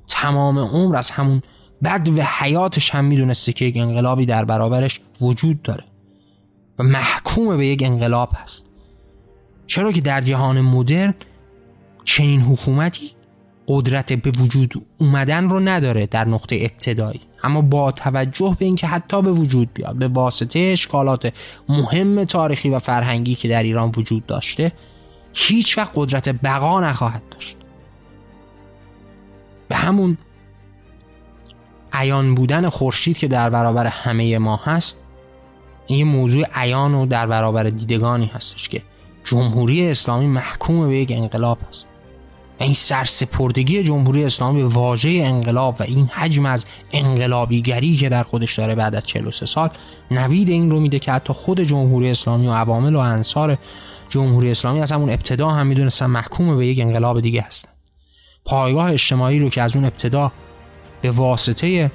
تمام 0.07 0.59
عمر 0.59 0.97
از 0.97 1.11
همون 1.11 1.43
بد 1.85 2.09
و 2.17 2.23
حیاتش 2.23 2.91
هم 2.91 3.05
می‌دونسته 3.05 3.53
که 3.53 3.65
یک 3.65 3.77
انقلابی 3.77 4.27
در 4.27 4.45
برابرش 4.45 5.01
وجود 5.21 5.63
داره. 5.63 5.85
و 6.79 6.83
محکوم 6.83 7.57
به 7.57 7.67
یک 7.67 7.83
انقلاب 7.83 8.31
هست. 8.35 8.71
چرا 9.67 9.93
که 9.93 10.01
در 10.01 10.21
جهان 10.21 10.61
مدرن 10.61 11.15
چنین 12.05 12.41
حکومتی 12.41 13.20
قدرت 13.73 14.13
به 14.13 14.31
وجود 14.31 14.87
اومدن 14.99 15.49
رو 15.49 15.61
نداره 15.61 16.07
در 16.07 16.29
نقطه 16.29 16.57
ابتدایی. 16.61 17.21
اما 17.43 17.61
با 17.61 17.93
توجه 17.93 18.57
به 18.59 18.65
اینکه 18.65 18.87
حتی 18.87 19.23
به 19.23 19.33
وجود 19.33 19.73
بیاد 19.75 19.97
به 19.97 20.09
واسطه 20.09 20.59
اشکالات 20.59 21.33
مهم 21.69 22.25
تاریخی 22.25 22.71
و 22.71 22.79
فرهنگی 22.79 23.35
که 23.35 23.49
در 23.49 23.63
ایران 23.63 23.93
وجود 23.97 24.27
داشته 24.27 24.73
هیچ 25.35 25.79
وقت 25.79 25.93
قدرت 25.95 26.29
بقا 26.29 26.81
نخواهد 26.81 27.23
داشت. 27.31 27.57
به 29.69 29.77
همون 29.77 30.19
عیان 31.93 32.35
بودن 32.35 32.69
خورشید 32.69 33.19
که 33.19 33.29
در 33.29 33.51
برابر 33.51 33.87
همه 33.87 34.39
ما 34.39 34.57
هست 34.57 35.05
این 35.87 36.07
موضوع 36.07 36.45
عیان 36.55 36.95
و 36.95 37.07
در 37.07 37.27
برابر 37.27 37.63
دیدگانی 37.63 38.27
هستش 38.27 38.69
که 38.69 38.83
جمهوری 39.25 39.91
اسلامی 39.91 40.27
محکوم 40.27 40.89
به 40.89 40.97
یک 40.97 41.13
انقلاب 41.13 41.59
است 41.69 41.90
و 42.61 42.63
این 42.63 42.75
سرسپردگی 42.75 43.83
جمهوری 43.83 44.25
اسلامی 44.25 44.63
به 44.63 44.69
واژه 44.69 45.09
انقلاب 45.25 45.77
و 45.81 45.83
این 45.83 46.07
حجم 46.07 46.47
از 46.47 46.65
انقلابیگری 46.93 47.97
که 47.97 48.09
در 48.09 48.23
خودش 48.23 48.59
داره 48.59 48.75
بعد 48.75 48.95
از 48.95 49.07
43 49.07 49.47
سال 49.47 49.71
نوید 50.11 50.49
این 50.49 50.71
رو 50.71 50.81
میده 50.81 50.99
که 50.99 51.13
حتی 51.13 51.33
خود 51.33 51.61
جمهوری 51.61 52.11
اسلامی 52.11 52.47
و 52.47 52.53
عوامل 52.53 52.97
و 52.97 52.99
انصار 52.99 53.59
جمهوری 54.09 54.51
اسلامی 54.51 54.81
از 54.81 54.93
همون 54.93 55.11
ابتدا 55.11 55.51
هم 55.51 55.67
می‌دونستن 55.67 56.07
محکوم 56.07 56.57
به 56.57 56.67
یک 56.67 56.81
انقلاب 56.81 57.21
دیگه 57.21 57.41
هستن. 57.41 57.69
پایگاه 58.45 58.93
اجتماعی 58.93 59.39
رو 59.39 59.49
که 59.49 59.63
از 59.63 59.77
اون 59.77 59.85
ابتدا 59.85 60.33
به 61.03 61.11
واسطه 61.11 61.91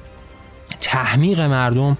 تحمیق 0.79 1.41
مردم 1.41 1.97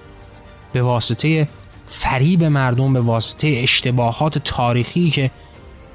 به 0.74 0.82
واسطه 0.82 1.48
فریب 1.88 2.44
مردم 2.44 2.94
به 2.94 3.02
واسطه 3.02 3.48
اشتباهات 3.48 4.38
تاریخی 4.38 5.10
که 5.10 5.32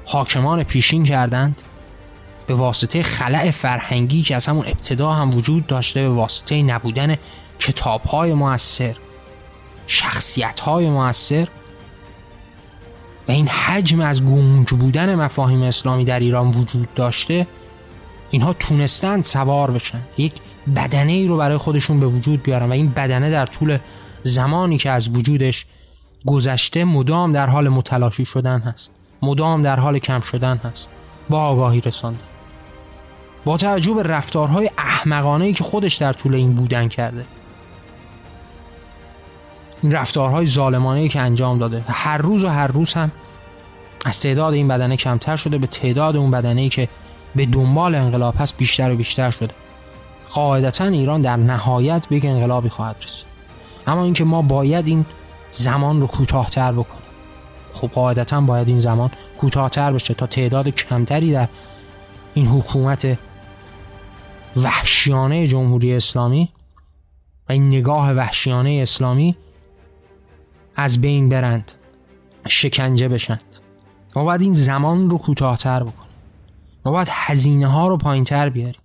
حاکمان 0.05 0.63
پیشین 0.63 1.03
کردند 1.03 1.61
به 2.51 2.57
واسطه 2.57 3.03
خلع 3.03 3.51
فرهنگی 3.51 4.21
که 4.21 4.35
از 4.35 4.47
همون 4.47 4.65
ابتدا 4.67 5.11
هم 5.11 5.37
وجود 5.37 5.67
داشته 5.67 6.01
به 6.01 6.09
واسطه 6.09 6.63
نبودن 6.63 7.17
کتاب 7.59 8.03
های 8.03 8.33
موثر 8.33 8.95
شخصیت 9.87 10.59
های 10.59 10.89
موثر 10.89 11.47
و 13.27 13.31
این 13.31 13.47
حجم 13.47 13.99
از 13.99 14.25
گونج 14.25 14.69
بودن 14.69 15.15
مفاهیم 15.15 15.61
اسلامی 15.61 16.05
در 16.05 16.19
ایران 16.19 16.47
وجود 16.47 16.93
داشته 16.93 17.47
اینها 18.29 18.53
تونستند 18.53 19.23
سوار 19.23 19.71
بشن. 19.71 20.01
یک 20.17 20.33
بدنه 20.75 21.11
ای 21.11 21.27
رو 21.27 21.37
برای 21.37 21.57
خودشون 21.57 21.99
به 21.99 22.07
وجود 22.07 22.43
بیارن 22.43 22.69
و 22.69 22.71
این 22.71 22.89
بدنه 22.89 23.29
در 23.29 23.45
طول 23.45 23.77
زمانی 24.23 24.77
که 24.77 24.91
از 24.91 25.09
وجودش 25.09 25.65
گذشته 26.25 26.83
مدام 26.83 27.33
در 27.33 27.47
حال 27.47 27.69
متلاشی 27.69 28.25
شدن 28.25 28.59
هست 28.59 28.91
مدام 29.21 29.61
در 29.61 29.79
حال 29.79 29.99
کم 29.99 30.21
شدن 30.21 30.57
هست 30.57 30.89
با 31.29 31.39
آگاهی 31.39 31.81
رسانده. 31.81 32.30
با 33.45 33.57
توجه 33.57 33.93
به 33.93 34.03
رفتارهای 34.03 34.69
احمقانه 34.77 35.53
که 35.53 35.63
خودش 35.63 35.95
در 35.95 36.13
طول 36.13 36.35
این 36.35 36.53
بودن 36.53 36.87
کرده. 36.87 37.25
این 39.81 39.91
رفتارهای 39.91 40.47
ظالمانه 40.47 41.07
که 41.07 41.19
انجام 41.19 41.59
داده. 41.59 41.83
هر 41.87 42.17
روز 42.17 42.43
و 42.43 42.47
هر 42.47 42.67
روز 42.67 42.93
هم 42.93 43.11
از 44.05 44.21
تعداد 44.21 44.53
این 44.53 44.67
بدنه 44.67 44.97
کمتر 44.97 45.35
شده 45.35 45.57
به 45.57 45.67
تعداد 45.67 46.17
اون 46.17 46.31
بدنه 46.31 46.69
که 46.69 46.87
به 47.35 47.45
دنبال 47.45 47.95
انقلاب 47.95 48.35
هست 48.37 48.57
بیشتر 48.57 48.91
و 48.91 48.95
بیشتر 48.95 49.31
شده. 49.31 49.53
قاعدتا 50.29 50.85
ایران 50.85 51.21
در 51.21 51.35
نهایت 51.37 52.07
به 52.07 52.29
انقلابی 52.29 52.69
خواهد 52.69 52.95
رسید. 53.03 53.25
اما 53.87 54.03
اینکه 54.03 54.23
ما 54.23 54.41
باید 54.41 54.87
این 54.87 55.05
زمان 55.51 56.01
رو 56.01 56.07
کوتاهتر 56.07 56.71
بکنیم. 56.71 57.01
خب 57.73 57.87
قاعدتا 57.87 58.41
باید 58.41 58.67
این 58.67 58.79
زمان 58.79 59.11
کوتاهتر 59.41 59.91
بشه 59.93 60.13
تا 60.13 60.27
تعداد 60.27 60.69
کمتری 60.69 61.31
در 61.31 61.47
این 62.33 62.47
حکومت 62.47 63.17
وحشیانه 64.55 65.47
جمهوری 65.47 65.93
اسلامی 65.93 66.49
و 67.49 67.51
این 67.51 67.67
نگاه 67.67 68.13
وحشیانه 68.13 68.79
اسلامی 68.81 69.35
از 70.75 71.01
بین 71.01 71.29
برند 71.29 71.71
شکنجه 72.47 73.07
بشند. 73.07 73.43
ما 74.15 74.23
باید 74.23 74.41
این 74.41 74.53
زمان 74.53 75.09
رو 75.09 75.17
کوتاهتر 75.17 75.83
بکنیم. 75.83 76.11
ما 76.85 76.91
باید 76.91 77.07
هزینه 77.11 77.67
ها 77.67 77.87
رو 77.87 77.97
پایین 77.97 78.23
تر 78.23 78.49
بیاریم. 78.49 78.81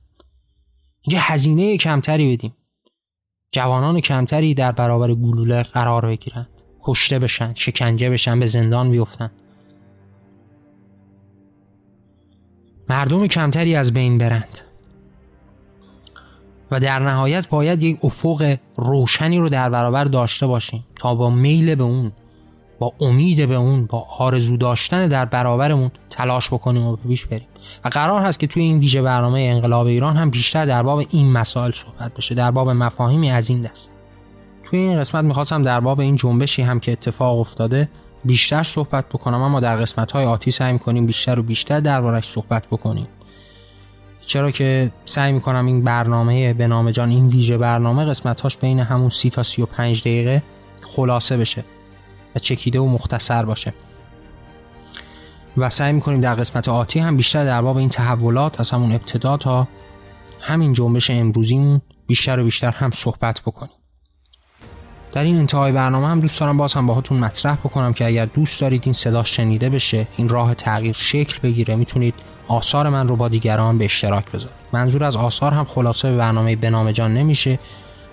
اینکه 1.02 1.20
هزینه 1.22 1.76
کمتری 1.76 2.36
بدیم. 2.36 2.54
جوانان 3.52 4.00
کمتری 4.00 4.54
در 4.54 4.72
برابر 4.72 5.14
گلوله 5.14 5.62
قرار 5.62 6.06
بگیرند 6.06 6.48
کشته 6.82 7.18
بشن 7.18 7.54
شکنجه 7.54 8.10
بشن 8.10 8.40
به 8.40 8.46
زندان 8.46 8.90
بیفتن. 8.90 9.30
مردم 12.88 13.26
کمتری 13.26 13.76
از 13.76 13.92
بین 13.92 14.18
برند. 14.18 14.65
و 16.70 16.80
در 16.80 16.98
نهایت 16.98 17.48
باید 17.48 17.82
یک 17.82 17.98
افق 18.02 18.56
روشنی 18.76 19.38
رو 19.38 19.48
در 19.48 19.70
برابر 19.70 20.04
داشته 20.04 20.46
باشیم 20.46 20.84
تا 20.96 21.14
با 21.14 21.30
میل 21.30 21.74
به 21.74 21.82
اون 21.82 22.12
با 22.78 22.92
امید 23.00 23.48
به 23.48 23.54
اون 23.54 23.86
با 23.86 24.06
آرزو 24.18 24.56
داشتن 24.56 25.08
در 25.08 25.24
برابرمون 25.24 25.90
تلاش 26.10 26.48
بکنیم 26.48 26.86
و 26.86 26.96
پیش 26.96 27.26
بریم. 27.26 27.46
و 27.84 27.88
قرار 27.88 28.22
هست 28.22 28.40
که 28.40 28.46
توی 28.46 28.62
این 28.62 28.78
ویژه 28.78 29.02
برنامه 29.02 29.40
انقلاب 29.40 29.86
ایران 29.86 30.16
هم 30.16 30.30
بیشتر 30.30 30.66
در 30.66 30.82
باب 30.82 31.02
این 31.10 31.32
مسائل 31.32 31.70
صحبت 31.70 32.14
بشه 32.14 32.34
در 32.34 32.50
باب 32.50 32.70
مفاهیمی 32.70 33.30
از 33.30 33.50
این 33.50 33.62
دست. 33.62 33.90
توی 34.64 34.78
این 34.78 35.00
قسمت 35.00 35.24
می‌خواستم 35.24 35.62
در 35.62 35.80
باب 35.80 36.00
این 36.00 36.16
جنبشی 36.16 36.62
هم 36.62 36.80
که 36.80 36.92
اتفاق 36.92 37.38
افتاده 37.38 37.88
بیشتر 38.24 38.62
صحبت 38.62 39.08
بکنم 39.08 39.42
اما 39.42 39.60
در 39.60 39.76
قسمت 39.76 40.12
های 40.12 40.24
آتی 40.24 40.50
سعی 40.50 40.72
می‌کنیم 40.72 41.06
بیشتر 41.06 41.38
و 41.38 41.42
بیشتر 41.42 41.80
دربارش 41.80 42.24
صحبت 42.24 42.66
بکنیم. 42.66 43.06
چرا 44.26 44.50
که 44.50 44.92
سعی 45.04 45.32
می‌کنم 45.32 45.66
این 45.66 45.82
برنامه 45.84 46.54
به 46.54 46.66
نام 46.66 46.90
جان 46.90 47.10
این 47.10 47.26
ویژه 47.26 47.58
برنامه 47.58 48.04
قسمتهاش 48.04 48.56
بین 48.56 48.80
همون 48.80 49.10
سی 49.10 49.30
تا 49.30 49.42
سی 49.42 49.62
و 49.62 49.66
پنج 49.66 50.00
دقیقه 50.00 50.42
خلاصه 50.80 51.36
بشه 51.36 51.64
و 52.34 52.38
چکیده 52.38 52.80
و 52.80 52.86
مختصر 52.86 53.44
باشه. 53.44 53.74
و 55.56 55.70
سعی 55.70 55.92
می‌کنیم 55.92 56.20
در 56.20 56.34
قسمت 56.34 56.68
آتی 56.68 57.00
هم 57.00 57.16
بیشتر 57.16 57.44
در 57.44 57.62
باب 57.62 57.76
این 57.76 57.88
تحولات 57.88 58.60
از 58.60 58.70
همون 58.70 58.92
ابتدا 58.92 59.36
تا 59.36 59.68
همین 60.40 60.72
جنبش 60.72 61.10
امروزیمون 61.10 61.80
بیشتر 62.06 62.38
و 62.40 62.44
بیشتر 62.44 62.70
هم 62.70 62.90
صحبت 62.90 63.40
بکنیم. 63.40 63.72
در 65.12 65.24
این 65.24 65.36
انتهای 65.36 65.72
برنامه 65.72 66.08
هم 66.08 66.20
دوست 66.20 66.40
دارم 66.40 66.56
باز 66.56 66.74
هم 66.74 66.86
باهاتون 66.86 67.18
مطرح 67.18 67.54
بکنم 67.54 67.92
که 67.92 68.06
اگر 68.06 68.24
دوست 68.24 68.60
دارید 68.60 68.82
این 68.84 68.92
صدا 68.92 69.24
شنیده 69.24 69.70
بشه 69.70 70.06
این 70.16 70.28
راه 70.28 70.54
تغییر 70.54 70.94
شکل 70.94 71.38
بگیره 71.42 71.76
می‌تونید 71.76 72.14
آثار 72.48 72.88
من 72.88 73.08
رو 73.08 73.16
با 73.16 73.28
دیگران 73.28 73.78
به 73.78 73.84
اشتراک 73.84 74.30
بذارید 74.30 74.56
منظور 74.72 75.04
از 75.04 75.16
آثار 75.16 75.52
هم 75.52 75.64
خلاصه 75.64 76.10
به 76.10 76.16
برنامه 76.16 76.56
بنام 76.56 76.92
جان 76.92 77.14
نمیشه. 77.14 77.58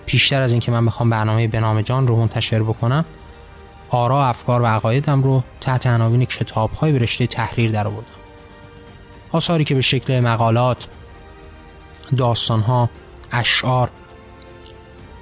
پیشتر 0.06 0.42
از 0.42 0.52
اینکه 0.52 0.72
من 0.72 0.86
بخوام 0.86 1.10
برنامه 1.10 1.48
بنام 1.48 1.82
جان 1.82 2.06
رو 2.06 2.16
منتشر 2.16 2.62
بکنم 2.62 3.04
آرا 3.88 4.26
افکار 4.26 4.62
و 4.62 4.66
عقایدم 4.66 5.22
رو 5.22 5.42
تحت 5.60 5.86
عناوین 5.86 6.24
کتاب 6.24 6.72
های 6.72 6.92
به 6.92 6.98
رشته 6.98 7.26
تحریر 7.26 7.70
در 7.70 7.86
آوردم. 7.86 8.06
آثاری 9.30 9.64
که 9.64 9.74
به 9.74 9.80
شکل 9.80 10.20
مقالات 10.20 10.86
داستان 12.16 12.60
ها 12.60 12.90
اشعار 13.32 13.90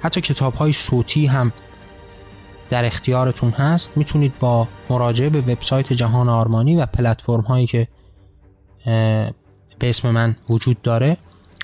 حتی 0.01 0.21
کتاب 0.21 0.53
های 0.53 0.71
صوتی 0.71 1.25
هم 1.25 1.51
در 2.69 2.85
اختیارتون 2.85 3.51
هست. 3.51 3.91
می‌تونید 3.95 4.39
با 4.39 4.67
مراجعه 4.89 5.29
به 5.29 5.41
وبسایت 5.41 5.93
جهان 5.93 6.29
آرمانی 6.29 6.75
و 6.75 6.85
پلتفرم 6.85 7.41
هایی 7.41 7.67
که 7.67 7.87
به 8.85 9.89
اسم 9.89 10.09
من 10.09 10.35
وجود 10.49 10.81
داره 10.81 11.17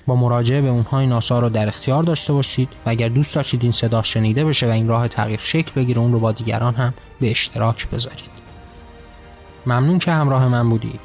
با 0.07 0.15
مراجعه 0.15 0.61
به 0.61 0.67
اونها 0.67 0.99
این 0.99 1.11
آثار 1.11 1.41
رو 1.41 1.49
در 1.49 1.67
اختیار 1.67 2.03
داشته 2.03 2.33
باشید 2.33 2.69
و 2.85 2.89
اگر 2.89 3.09
دوست 3.09 3.35
داشتید 3.35 3.63
این 3.63 3.71
صدا 3.71 4.03
شنیده 4.03 4.45
بشه 4.45 4.67
و 4.67 4.69
این 4.69 4.87
راه 4.87 5.07
تغییر 5.07 5.39
شکل 5.39 5.71
بگیره 5.75 5.99
اون 5.99 6.13
رو 6.13 6.19
با 6.19 6.31
دیگران 6.31 6.75
هم 6.75 6.93
به 7.19 7.31
اشتراک 7.31 7.89
بذارید. 7.89 8.29
ممنون 9.65 9.99
که 9.99 10.11
همراه 10.11 10.47
من 10.47 10.69
بودید. 10.69 10.99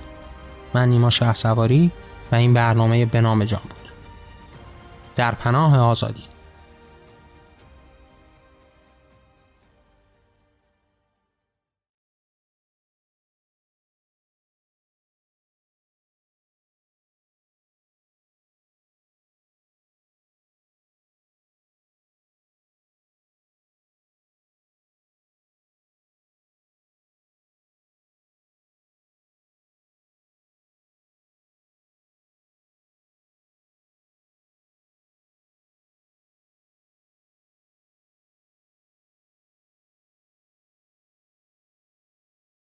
من 0.74 0.88
نیما 0.88 1.10
شه 1.10 1.34
سواری 1.34 1.90
و 2.32 2.34
این 2.34 2.54
برنامه 2.54 3.06
به 3.06 3.20
نام 3.20 3.44
جان 3.44 3.60
بود. 3.62 3.92
در 5.14 5.32
پناه 5.34 5.78
آزادی. 5.78 6.22